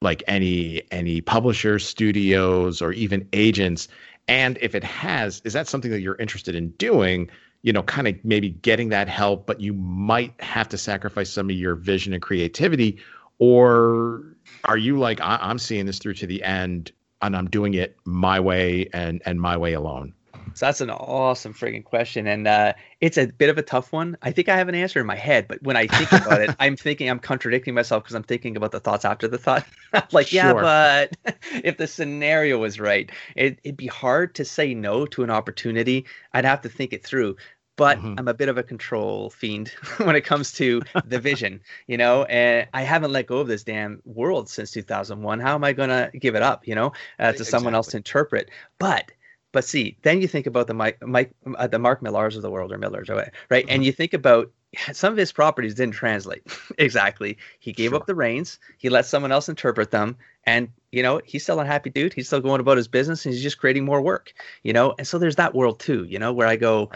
[0.00, 3.88] like any any publishers studios or even agents
[4.28, 7.28] and if it has is that something that you're interested in doing
[7.62, 11.48] you know, kind of maybe getting that help, but you might have to sacrifice some
[11.48, 12.98] of your vision and creativity?
[13.38, 14.24] Or
[14.64, 17.96] are you like, I- I'm seeing this through to the end and I'm doing it
[18.04, 20.12] my way and and my way alone?
[20.54, 24.18] So that's an awesome frigging question, and uh, it's a bit of a tough one.
[24.20, 26.54] I think I have an answer in my head, but when I think about it,
[26.60, 29.66] I'm thinking I'm contradicting myself because I'm thinking about the thoughts after the thought.
[30.12, 31.16] like, yeah, but
[31.64, 36.06] if the scenario was right, it, it'd be hard to say no to an opportunity.
[36.34, 37.36] I'd have to think it through.
[37.76, 38.14] But Mhm.
[38.18, 42.24] I'm a bit of a control fiend when it comes to the vision, you know,
[42.24, 45.40] and I haven't let go of this damn world since 2001.
[45.40, 47.96] How am I going to give it up, you know, uh, to someone else to
[47.96, 48.50] interpret?
[48.78, 49.10] But
[49.52, 52.50] but see, then you think about the Mike, Mike uh, the Mark Millars of the
[52.50, 53.08] world or Millers,
[53.50, 53.64] right?
[53.68, 54.50] And you think about
[54.92, 56.42] some of his properties didn't translate
[56.78, 57.38] exactly.
[57.60, 57.98] He gave Sure.
[57.98, 58.58] up the reins.
[58.78, 62.12] He let someone else interpret them, and you know he's still a happy dude.
[62.14, 64.32] He's still going about his business, and he's just creating more work.
[64.62, 66.04] You know, and so there's that world too.
[66.04, 66.90] You know, where I go,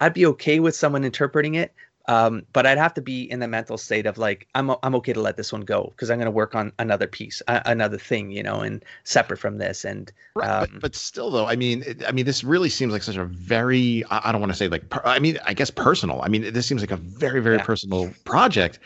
[0.00, 1.72] I'd be okay with someone interpreting it.
[2.08, 5.12] Um, but I'd have to be in the mental state of like I'm I'm okay
[5.12, 7.98] to let this one go because I'm going to work on another piece, uh, another
[7.98, 9.84] thing, you know, and separate from this.
[9.84, 12.92] And Right, Um, but, but still, though, I mean, it, I mean, this really seems
[12.92, 15.52] like such a very, I, I don't want to say like, per, I mean, I
[15.52, 16.22] guess personal.
[16.22, 17.64] I mean, this seems like a very, very Yeah.
[17.64, 18.78] personal project.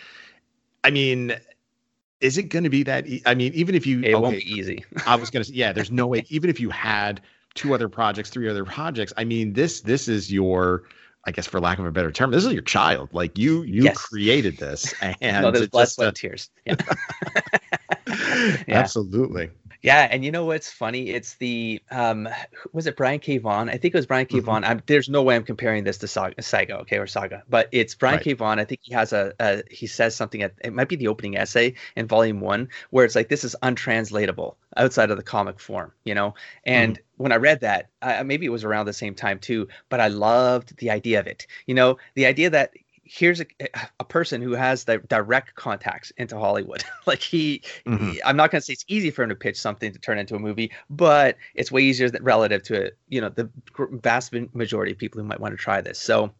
[0.82, 1.36] I mean,
[2.20, 3.06] is it going to be that?
[3.06, 4.84] E- I mean, even if you, it won't be easy.
[5.06, 7.20] I was going to say, yeah, there's no way, even if you had
[7.54, 10.84] two other projects, three other projects, I mean, this, this is your,
[11.24, 13.10] I guess for lack of a better term, this is your child.
[13.12, 13.96] Like you, you Yes.
[13.96, 16.50] created this and no, there's blood, just, sweat, tears.
[16.66, 16.76] Yeah.
[18.68, 19.50] absolutely.
[19.82, 21.10] Yeah, and you know what's funny?
[21.10, 22.28] It's the um,
[22.72, 23.38] was it Brian K.
[23.38, 23.68] Vaughan?
[23.68, 24.40] I think it was Brian K.
[24.40, 24.44] Mhm.
[24.44, 24.64] Vaughan.
[24.64, 28.18] I'm, there's no way I'm comparing this to Saga, okay, or Saga, but it's Brian
[28.18, 28.22] Right.
[28.22, 28.32] K.
[28.34, 28.60] Vaughan.
[28.60, 31.36] I think he has a, a he says something at it might be the opening
[31.36, 35.92] essay in Volume One where it's like this is untranslatable outside of the comic form,
[36.04, 36.34] you know.
[36.64, 39.98] And when I read that, I, maybe it was around the same time too, but
[40.00, 41.46] I loved the idea of it.
[41.66, 42.72] You know, the idea that
[43.14, 43.46] here's a,
[44.00, 46.82] a person who has the direct contacts into Hollywood.
[47.06, 48.18] like he, Mhm.
[48.24, 50.34] I'm not going to say it's easy for him to pitch something to turn into
[50.34, 54.98] a movie, but it's way easier than relative to you know the vast majority of
[54.98, 55.98] people who might want to try this.
[55.98, 56.32] So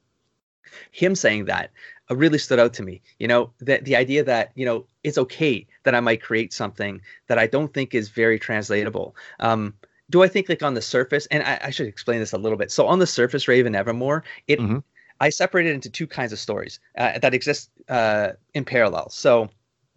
[0.92, 1.70] him saying that
[2.10, 3.02] uh, really stood out to me.
[3.18, 7.00] You know, the the idea that you know it's okay that I might create something
[7.26, 9.14] that I don't think is very translatable.
[9.40, 9.74] Um,
[10.10, 11.26] do I think like on the surface?
[11.30, 12.70] And I, I should explain this a little bit.
[12.70, 14.82] So on the surface, Raven Nevermore, it Mhm.
[15.22, 19.08] I separate it into two kinds of stories uh, that exist uh, in parallel.
[19.10, 19.48] So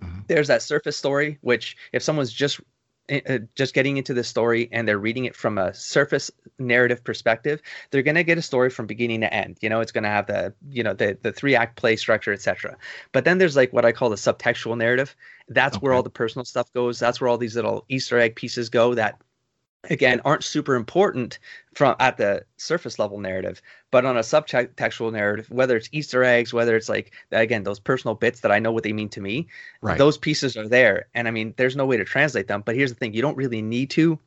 [0.03, 0.27] Mhm.
[0.27, 2.61] there's that surface story, which if someone's just
[3.11, 7.61] uh, just getting into the story and they're reading it from a surface narrative perspective,
[7.91, 9.57] they're going to get a story from beginning to end.
[9.61, 12.33] You know, it's going to have the you know the the three act play structure,
[12.33, 12.77] etc.
[13.11, 15.15] But then there's like what I call the subtextual narrative.
[15.47, 16.99] That's where all the personal stuff goes.
[16.99, 19.19] That's where all these little Easter egg pieces go that
[19.89, 21.39] again aren't super important
[21.73, 26.53] from at the surface level narrative but on a subtextual narrative whether it's easter eggs
[26.53, 29.47] whether it's like again those personal bits that i know what they mean to me
[29.81, 29.97] Right.
[29.97, 31.07] those pieces are there.
[31.13, 32.63] And i mean there's no way to translate them.
[32.65, 33.13] But here's the thing.
[33.13, 34.19] You don't really need to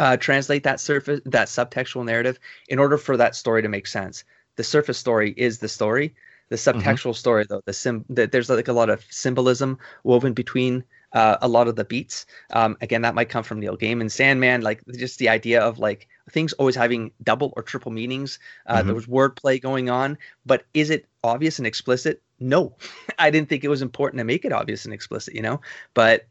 [0.00, 4.24] uh, translate that surface that subtextual narrative in order for that story to make sense.
[4.56, 6.14] The surface story is the story.
[6.50, 10.84] The subtextual story though the sim the, there's like a lot of symbolism woven between
[11.12, 12.26] uh, a lot of the beats.
[12.52, 16.08] Um, again that might come from neil gaiman sandman like just the idea of like
[16.30, 18.38] things always having double or triple meanings.
[18.66, 18.86] Uh, Mhm.
[18.86, 22.22] there was wordplay going on but is it obvious and explicit?
[22.40, 22.76] No.
[23.18, 25.60] I didn't think it was important to make it obvious and explicit you know?
[25.94, 26.26] But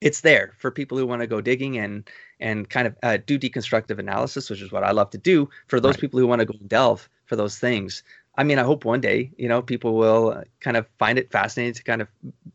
[0.00, 2.08] it's there for people who want to go digging and
[2.40, 5.80] and kind of uh, do deconstructive analysis which is what i love to do for
[5.80, 6.00] those Right.
[6.00, 8.02] people who want to go delve for those things
[8.38, 11.30] i mean i hope one day you know people will uh, kind of find it
[11.30, 12.08] fascinating to kind of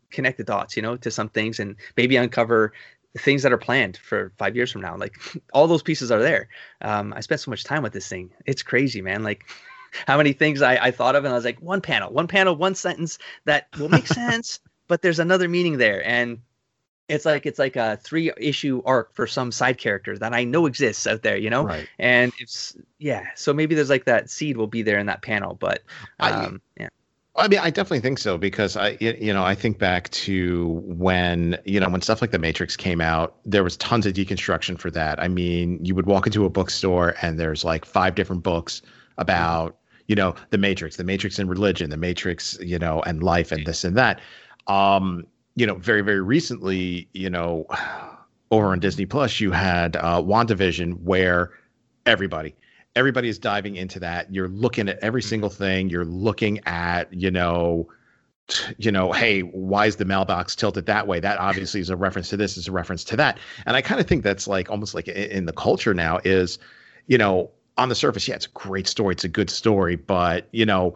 [0.09, 2.73] connect the dots you know to some things and maybe uncover
[3.17, 4.97] things that are planned for five years from now.
[4.97, 5.15] Like
[5.53, 6.47] all those pieces are there.
[6.81, 8.31] Um, i spent so much time with this thing.
[8.45, 9.23] It's crazy man.
[9.23, 9.45] Like
[10.07, 12.55] how many things I, I thought of and i was like one panel one panel
[12.55, 16.05] one sentence that will make sense but there's another meaning there.
[16.05, 16.39] And
[17.09, 20.65] it's like it's like a three issue arc for some side character that i know
[20.65, 21.87] exists out there you know Right.
[21.99, 25.55] and it's yeah so maybe there's like that seed will be there in that panel
[25.55, 25.83] but
[26.19, 26.89] I- um yeah
[27.35, 31.57] I mean, I definitely think so because I, you know, I think back to when,
[31.65, 34.91] you know, when stuff like The Matrix came out, there was tons of deconstruction for
[34.91, 35.19] that.
[35.19, 38.83] I mean, you would walk into a bookstore and there's like five different books
[39.17, 39.77] about,
[40.07, 43.65] you know, The Matrix, The Matrix and religion, The Matrix, you know, and life and
[43.65, 44.21] this and that.
[44.67, 45.25] Um,
[45.55, 47.65] you know, very, very recently, you know,
[48.51, 51.51] over on Disney Plus, you had uh, WandaVision where
[52.05, 52.55] everybody,
[52.95, 54.33] everybody is diving into that.
[54.33, 55.89] You're looking at every single thing.
[55.89, 57.87] You're looking at, you know,
[58.77, 61.19] you know, hey, why is the mailbox tilted that way?
[61.19, 63.39] That obviously is a reference to this, is a reference to that.
[63.65, 66.59] And I kind of think that's like almost like in the culture now is,
[67.07, 70.47] you know, on the surface, yeah, it's a great story, it's a good story, but
[70.51, 70.95] you know,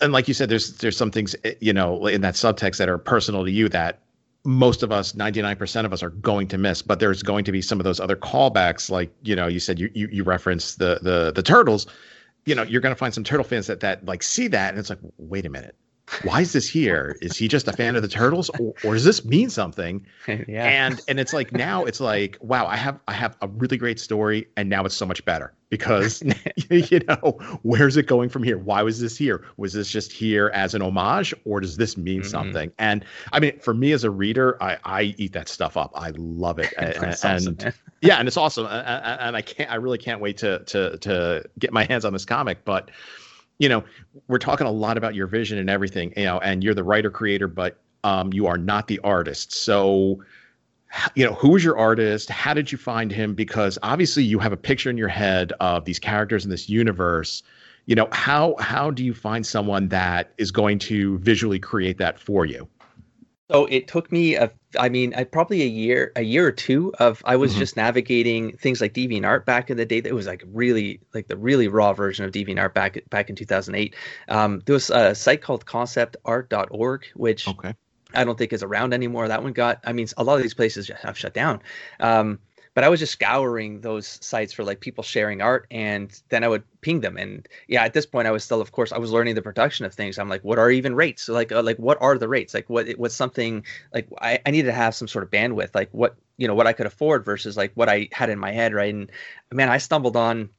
[0.00, 2.88] and like you said, there's there's some things eh, you know in that subtext that
[2.88, 4.00] are personal to you that
[4.44, 7.60] most of us 99% of us are going to miss but there's going to be
[7.60, 11.00] some of those other callbacks like you know you said you you, you referenced the
[11.02, 11.88] the the turtles
[12.44, 14.78] you know you're going to find some turtle fans that that like see that and
[14.78, 15.74] it's like wait a minute
[16.22, 17.16] why is this here?
[17.20, 20.06] Is he just a fan of the turtles, or, or does this mean something?
[20.28, 20.64] yeah.
[20.64, 23.98] And and it's like now it's like wow, I have I have a really great
[23.98, 26.22] story, and now it's so much better because
[26.70, 28.58] you know where's it going from here?
[28.58, 29.44] Why was this here?
[29.56, 32.28] Was this just here as an homage, or does this mean mm-hmm.
[32.28, 32.72] something?
[32.78, 35.92] And I mean, for me as a reader, I I eat that stuff up.
[35.94, 39.76] I love it, and, awesome, and yeah, and it's awesome, and, and I can't I
[39.76, 42.90] really can't wait to to to get my hands on this comic, but
[43.58, 43.84] you know,
[44.28, 47.10] we're talking a lot about your vision and everything, you know, and you're the writer
[47.10, 49.52] creator, but um, you are not the artist.
[49.52, 50.22] So,
[51.14, 52.30] you know, who was your artist?
[52.30, 53.34] How did you find him?
[53.34, 57.42] Because obviously you have a picture in your head of these characters in this universe.
[57.86, 62.18] You know, how how do you find someone that is going to visually create that
[62.18, 62.68] for you?
[63.50, 66.92] So it took me a, I mean, I probably a year, a year or two
[66.98, 67.60] of I was mm-hmm.
[67.60, 70.00] just navigating things like DeviantArt back in the day.
[70.00, 73.94] That was like really, like the really raw version of DeviantArt back back in 2008.
[74.28, 77.74] Um, there was a site called ConceptArt.org, which okay.
[78.14, 79.28] I don't think is around anymore.
[79.28, 81.60] That one got, I mean, a lot of these places have shut down.
[82.00, 82.38] Um,
[82.76, 86.48] but I was just scouring those sites for like people sharing art, and then I
[86.48, 87.16] would ping them.
[87.16, 89.86] And yeah, at this point, I was still, of course, I was learning the production
[89.86, 90.18] of things.
[90.18, 91.22] I'm like, what are even rates?
[91.22, 92.52] So like, uh, like what are the rates?
[92.52, 95.88] Like, what what's something like I, I needed to have some sort of bandwidth, like
[95.92, 98.74] what you know what I could afford versus like what I had in my head,
[98.74, 98.92] right?
[98.92, 99.10] And
[99.50, 100.50] man, I stumbled on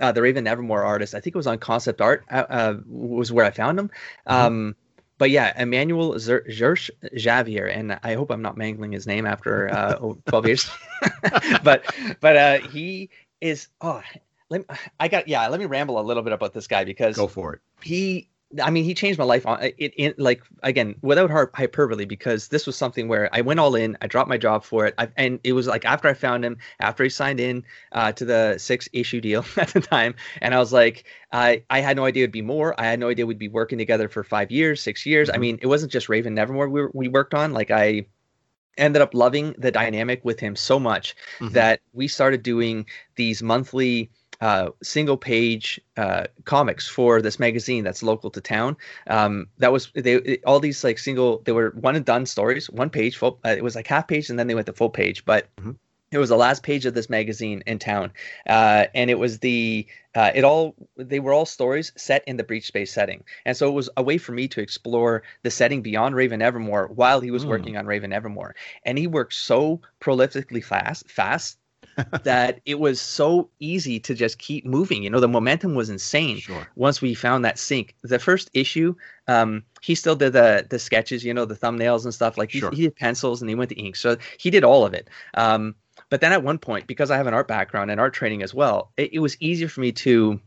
[0.00, 1.14] uh, the Raven Nevermore artist.
[1.14, 2.24] I think it was on Concept Art.
[2.28, 3.90] Uh, uh was where I found him.
[4.26, 4.34] Mm-hmm.
[5.24, 9.94] But yeah, Emmanuel Zersh Javier, and I hope I'm not mangling his name after uh,
[10.26, 10.70] 12 years.
[11.62, 11.82] but
[12.20, 13.08] but uh, he
[13.40, 13.68] is.
[13.80, 14.02] Oh,
[14.50, 15.48] let me, I got yeah.
[15.48, 17.60] Let me ramble a little bit about this guy because go for it.
[17.82, 18.28] He
[18.62, 22.66] I mean, he changed my life on it, it, like again without hyperbole because this
[22.66, 23.96] was something where I went all in.
[24.00, 26.56] I dropped my job for it, I, and it was like after I found him,
[26.80, 30.58] after he signed in uh, to the six issue deal at the time, and I
[30.58, 32.78] was like, I I had no idea it'd be more.
[32.78, 35.28] I had no idea we'd be working together for five years, six years.
[35.28, 35.36] Mm-hmm.
[35.36, 37.52] I mean, it wasn't just Raven Nevermore we we worked on.
[37.52, 38.06] Like I
[38.76, 41.52] ended up loving the dynamic with him so much mm-hmm.
[41.52, 42.86] that we started doing
[43.16, 48.76] these monthly uh, single page uh, comics for this magazine that's local to town.
[49.06, 52.90] Um, that was they all these like single they were one and done stories, one
[52.90, 53.38] page full.
[53.44, 55.54] Uh, it was like half page and then they went to full page, but.
[55.56, 55.72] Mm-hmm.
[56.10, 58.12] It was the last page of this magazine in town,
[58.48, 62.44] uh, and it was the uh, it all they were all stories set in the
[62.44, 65.82] breach space setting, and so it was a way for me to explore the setting
[65.82, 67.48] beyond Raven Nevermore while he was mm.
[67.48, 68.54] working on Raven Nevermore,
[68.84, 71.58] and he worked so prolifically fast, fast
[72.22, 75.02] that it was so easy to just keep moving.
[75.02, 76.68] You know, the momentum was insane sure.
[76.76, 77.94] once we found that sync.
[78.02, 78.94] The first issue,
[79.28, 82.38] um, he still did the the sketches, you know, the thumbnails and stuff.
[82.38, 82.70] Like he, sure.
[82.70, 85.08] he did pencils and he went to ink, so he did all of it.
[85.34, 85.74] Um,
[86.10, 88.54] but then at one point, because I have an art background and art training as
[88.54, 90.40] well, it, it was easier for me to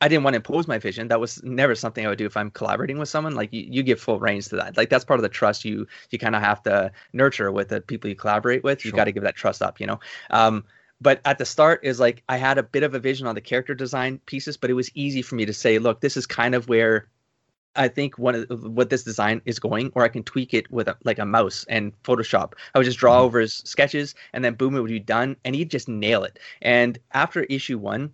[0.00, 1.08] I didn't want to impose my vision.
[1.08, 3.34] That was never something I would do if I'm collaborating with someone.
[3.34, 4.76] Like you, you give full reins to that.
[4.76, 7.80] Like that's part of the trust you you kind of have to nurture with the
[7.80, 8.80] people you collaborate with.
[8.80, 8.90] Sure.
[8.90, 10.00] You got to give that trust up, you know.
[10.30, 10.64] Um,
[11.00, 13.40] but at the start is like I had a bit of a vision on the
[13.40, 16.54] character design pieces, but it was easy for me to say, look, this is kind
[16.54, 17.08] of where
[17.76, 20.88] I think one of what this design is going, or I can tweak it with
[20.88, 22.54] a, like a mouse and Photoshop.
[22.74, 23.24] I would just draw mm-hmm.
[23.24, 26.38] over his sketches, and then boom, it would be done, and he'd just nail it.
[26.62, 28.12] And after issue one,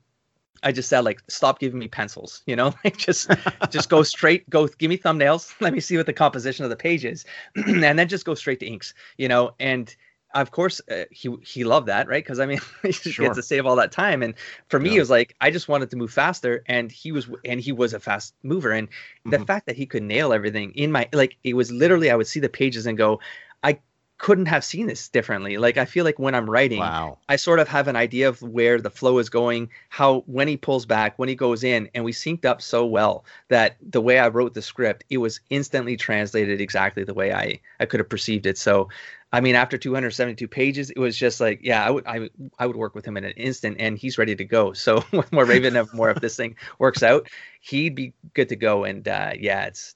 [0.63, 3.31] I just said like, stop giving me pencils, you know, like just
[3.71, 6.77] just go straight, go give me thumbnails, let me see what the composition of the
[6.77, 9.53] page is, and then just go straight to inks, you know.
[9.61, 9.95] And
[10.35, 12.23] of course, uh, he he loved that, right?
[12.23, 13.27] Because I mean, he sure.
[13.27, 14.23] gets to save all that time.
[14.23, 14.35] And
[14.69, 14.97] for me, yeah.
[14.97, 17.95] it was like I just wanted to move faster, and he was and he was
[17.95, 18.71] a fast mover.
[18.71, 19.31] And mm-hmm.
[19.31, 22.29] the fact that he could nail everything in my like, it was literally I would
[22.29, 23.21] see the pages and go,
[23.63, 23.79] I
[24.21, 25.57] couldn't have seen this differently.
[25.57, 27.16] Like I feel like when I'm writing, wow.
[27.31, 30.59] I sort of have an idea of where the flow is going, how when he
[30.59, 34.18] pulls back, when he goes in, and we synced up so well that the way
[34.18, 38.11] I wrote the script, it was instantly translated exactly the way I I could have
[38.11, 38.59] perceived it.
[38.59, 38.91] So
[39.33, 42.77] I mean, after 272 pages, it was just like, yeah, I would, I, I would
[42.77, 44.73] work with him in an instant, and he's ready to go.
[44.73, 47.29] So, more Raven more if this thing works out,
[47.61, 48.83] he'd be good to go.
[48.83, 49.95] And uh, yeah, it's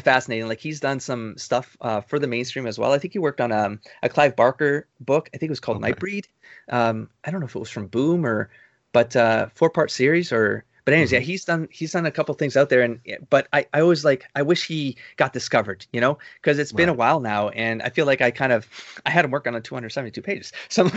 [0.00, 0.48] fascinating.
[0.48, 2.92] Like he's done some stuff uh, for the mainstream as well.
[2.92, 5.28] I think he worked on um, a Clive Barker book.
[5.34, 5.92] I think it was called okay.
[5.92, 6.26] Nightbreed.
[6.70, 8.50] Um, I don't know if it was from Boom or,
[8.92, 10.64] but uh, four part series or.
[10.84, 11.14] But anyways, mm-hmm.
[11.14, 12.98] yeah, he's done he's done a couple things out there, and
[13.30, 16.88] but I, I always like I wish he got discovered, you know, because it's been
[16.88, 16.94] right.
[16.94, 18.66] a while now, and I feel like I kind of
[19.06, 20.90] I had him work on a 272 pages, so I'm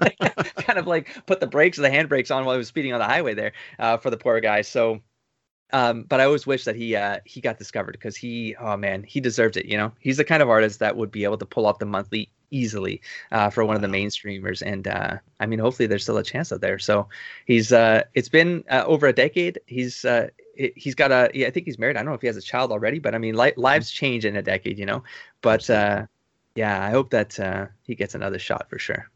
[0.00, 0.18] like,
[0.56, 3.06] kind of like put the brakes, the handbrakes on while I was speeding on the
[3.06, 4.62] highway there uh, for the poor guy.
[4.62, 5.00] So
[5.72, 9.02] um, but I always wish that he uh, he got discovered because he oh man
[9.02, 9.66] he deserves it.
[9.66, 11.86] You know he's the kind of artist that would be able to pull off the
[11.86, 13.00] monthly easily
[13.32, 16.52] uh, for one of the mainstreamers, and uh, I mean hopefully there's still a chance
[16.52, 16.78] out there.
[16.78, 17.08] So
[17.46, 19.60] he's uh, it's been uh, over a decade.
[19.66, 21.96] He's uh, he's got a yeah, I think he's married.
[21.96, 24.24] I don't know if he has a child already, but I mean li- lives change
[24.24, 25.02] in a decade, you know.
[25.42, 26.06] But uh,
[26.54, 29.10] yeah, I hope that he gets another shot for sure.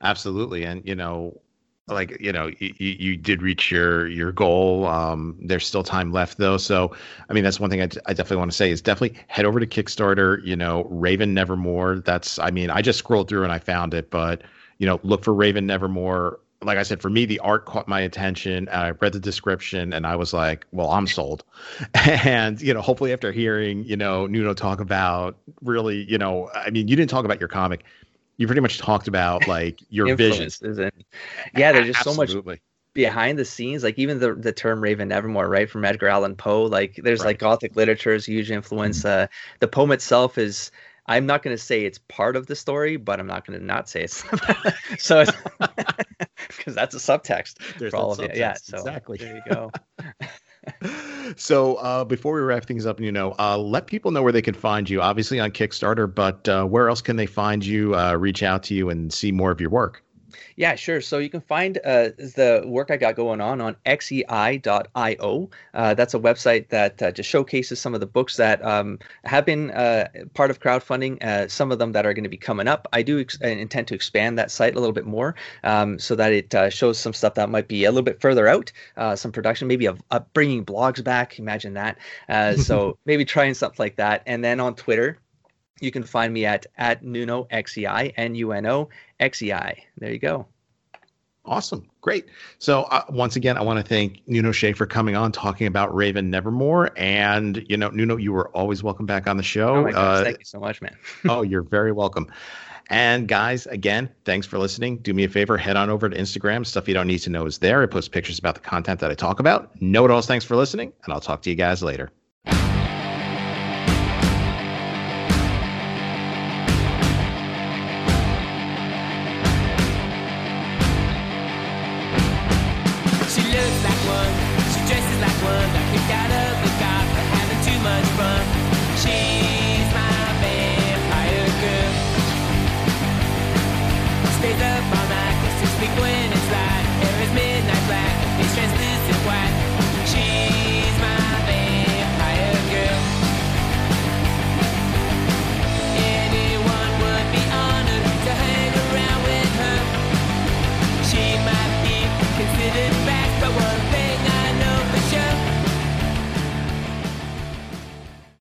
[0.00, 1.40] Absolutely, and you know
[1.88, 4.86] like you know you, you did reach your your goal.
[4.86, 6.56] Um there's still time left though.
[6.56, 6.94] So
[7.30, 9.60] i mean that's one thing I, I definitely want to say is definitely head over
[9.60, 12.00] to kickstarter you know raven nevermore.
[12.00, 14.42] That's i mean i just scrolled through and i found it but
[14.78, 16.40] you know look for raven nevermore.
[16.62, 20.06] Like i said for me the art caught my attention i read the description and
[20.06, 21.44] i was like well i'm sold.
[21.94, 26.70] And you know hopefully after hearing you know nuno talk about really you know i
[26.70, 27.84] mean you didn't talk about your comic
[28.36, 30.48] you pretty much talked about like your vision.
[30.62, 30.92] And,
[31.56, 32.34] yeah, there's just Absolutely.
[32.34, 32.60] so much
[32.92, 33.82] behind the scenes.
[33.82, 36.64] Like even the the term Raven Nevermore, right, from Edgar Allan Poe.
[36.64, 37.26] Like there's right.
[37.26, 39.00] like Gothic literature is a huge influence.
[39.00, 39.24] Mm-hmm.
[39.24, 39.26] Uh,
[39.60, 40.70] the poem itself is.
[41.08, 43.64] I'm not going to say it's part of the story, but I'm not going to
[43.64, 44.24] not say it's
[44.98, 45.24] so
[46.48, 48.34] because that's a subtext There's for all of it.
[48.34, 49.18] Yeah, so exactly.
[49.18, 49.70] There you go.
[51.36, 54.42] So uh, before we wrap things up, you know, uh, let people know where they
[54.42, 55.00] can find you.
[55.02, 58.74] Obviously on Kickstarter, but uh, where else can they find you, uh, reach out to
[58.74, 60.02] you, and see more of your work?
[60.56, 61.02] Yeah, sure.
[61.02, 65.50] So you can find uh, the work I got going on on xei.io.
[65.74, 69.44] Uh, that's a website that uh, just showcases some of the books that um, have
[69.44, 72.68] been uh, part of crowdfunding, uh, some of them that are going to be coming
[72.68, 72.88] up.
[72.94, 76.14] I do ex- uh, intend to expand that site a little bit more um, so
[76.14, 78.72] that it shows some stuff that might be a little bit further out,
[79.14, 81.38] some production, maybe of, of bringing blogs back.
[81.38, 81.98] Imagine that.
[82.58, 84.22] so maybe trying something like that.
[84.24, 85.18] And then on Twitter,
[85.80, 88.88] you can find me at at Nuno XEI, N U N O
[89.20, 89.84] X E I.
[89.98, 90.46] There you go.
[91.46, 91.88] Awesome.
[92.00, 92.26] Great.
[92.58, 95.94] So, uh, once again, I want to thank Nuno Xei for coming on, talking about
[95.94, 96.90] Raven Nevermore.
[96.96, 99.76] And, you know, Nuno, you were always welcome back on the show.
[99.76, 100.96] Oh my gosh, uh, thank you so much, man.
[101.28, 102.26] oh, you're very welcome.
[102.88, 104.98] And guys, again, thanks for listening.
[104.98, 106.64] Do me a favor, head on over to Instagram.
[106.64, 107.82] Stuff you don't need to know is there.
[107.82, 109.80] I post pictures about the content that I talk about.
[109.80, 110.22] Know it all.
[110.22, 112.10] Thanks for listening, and I'll talk to you guys later.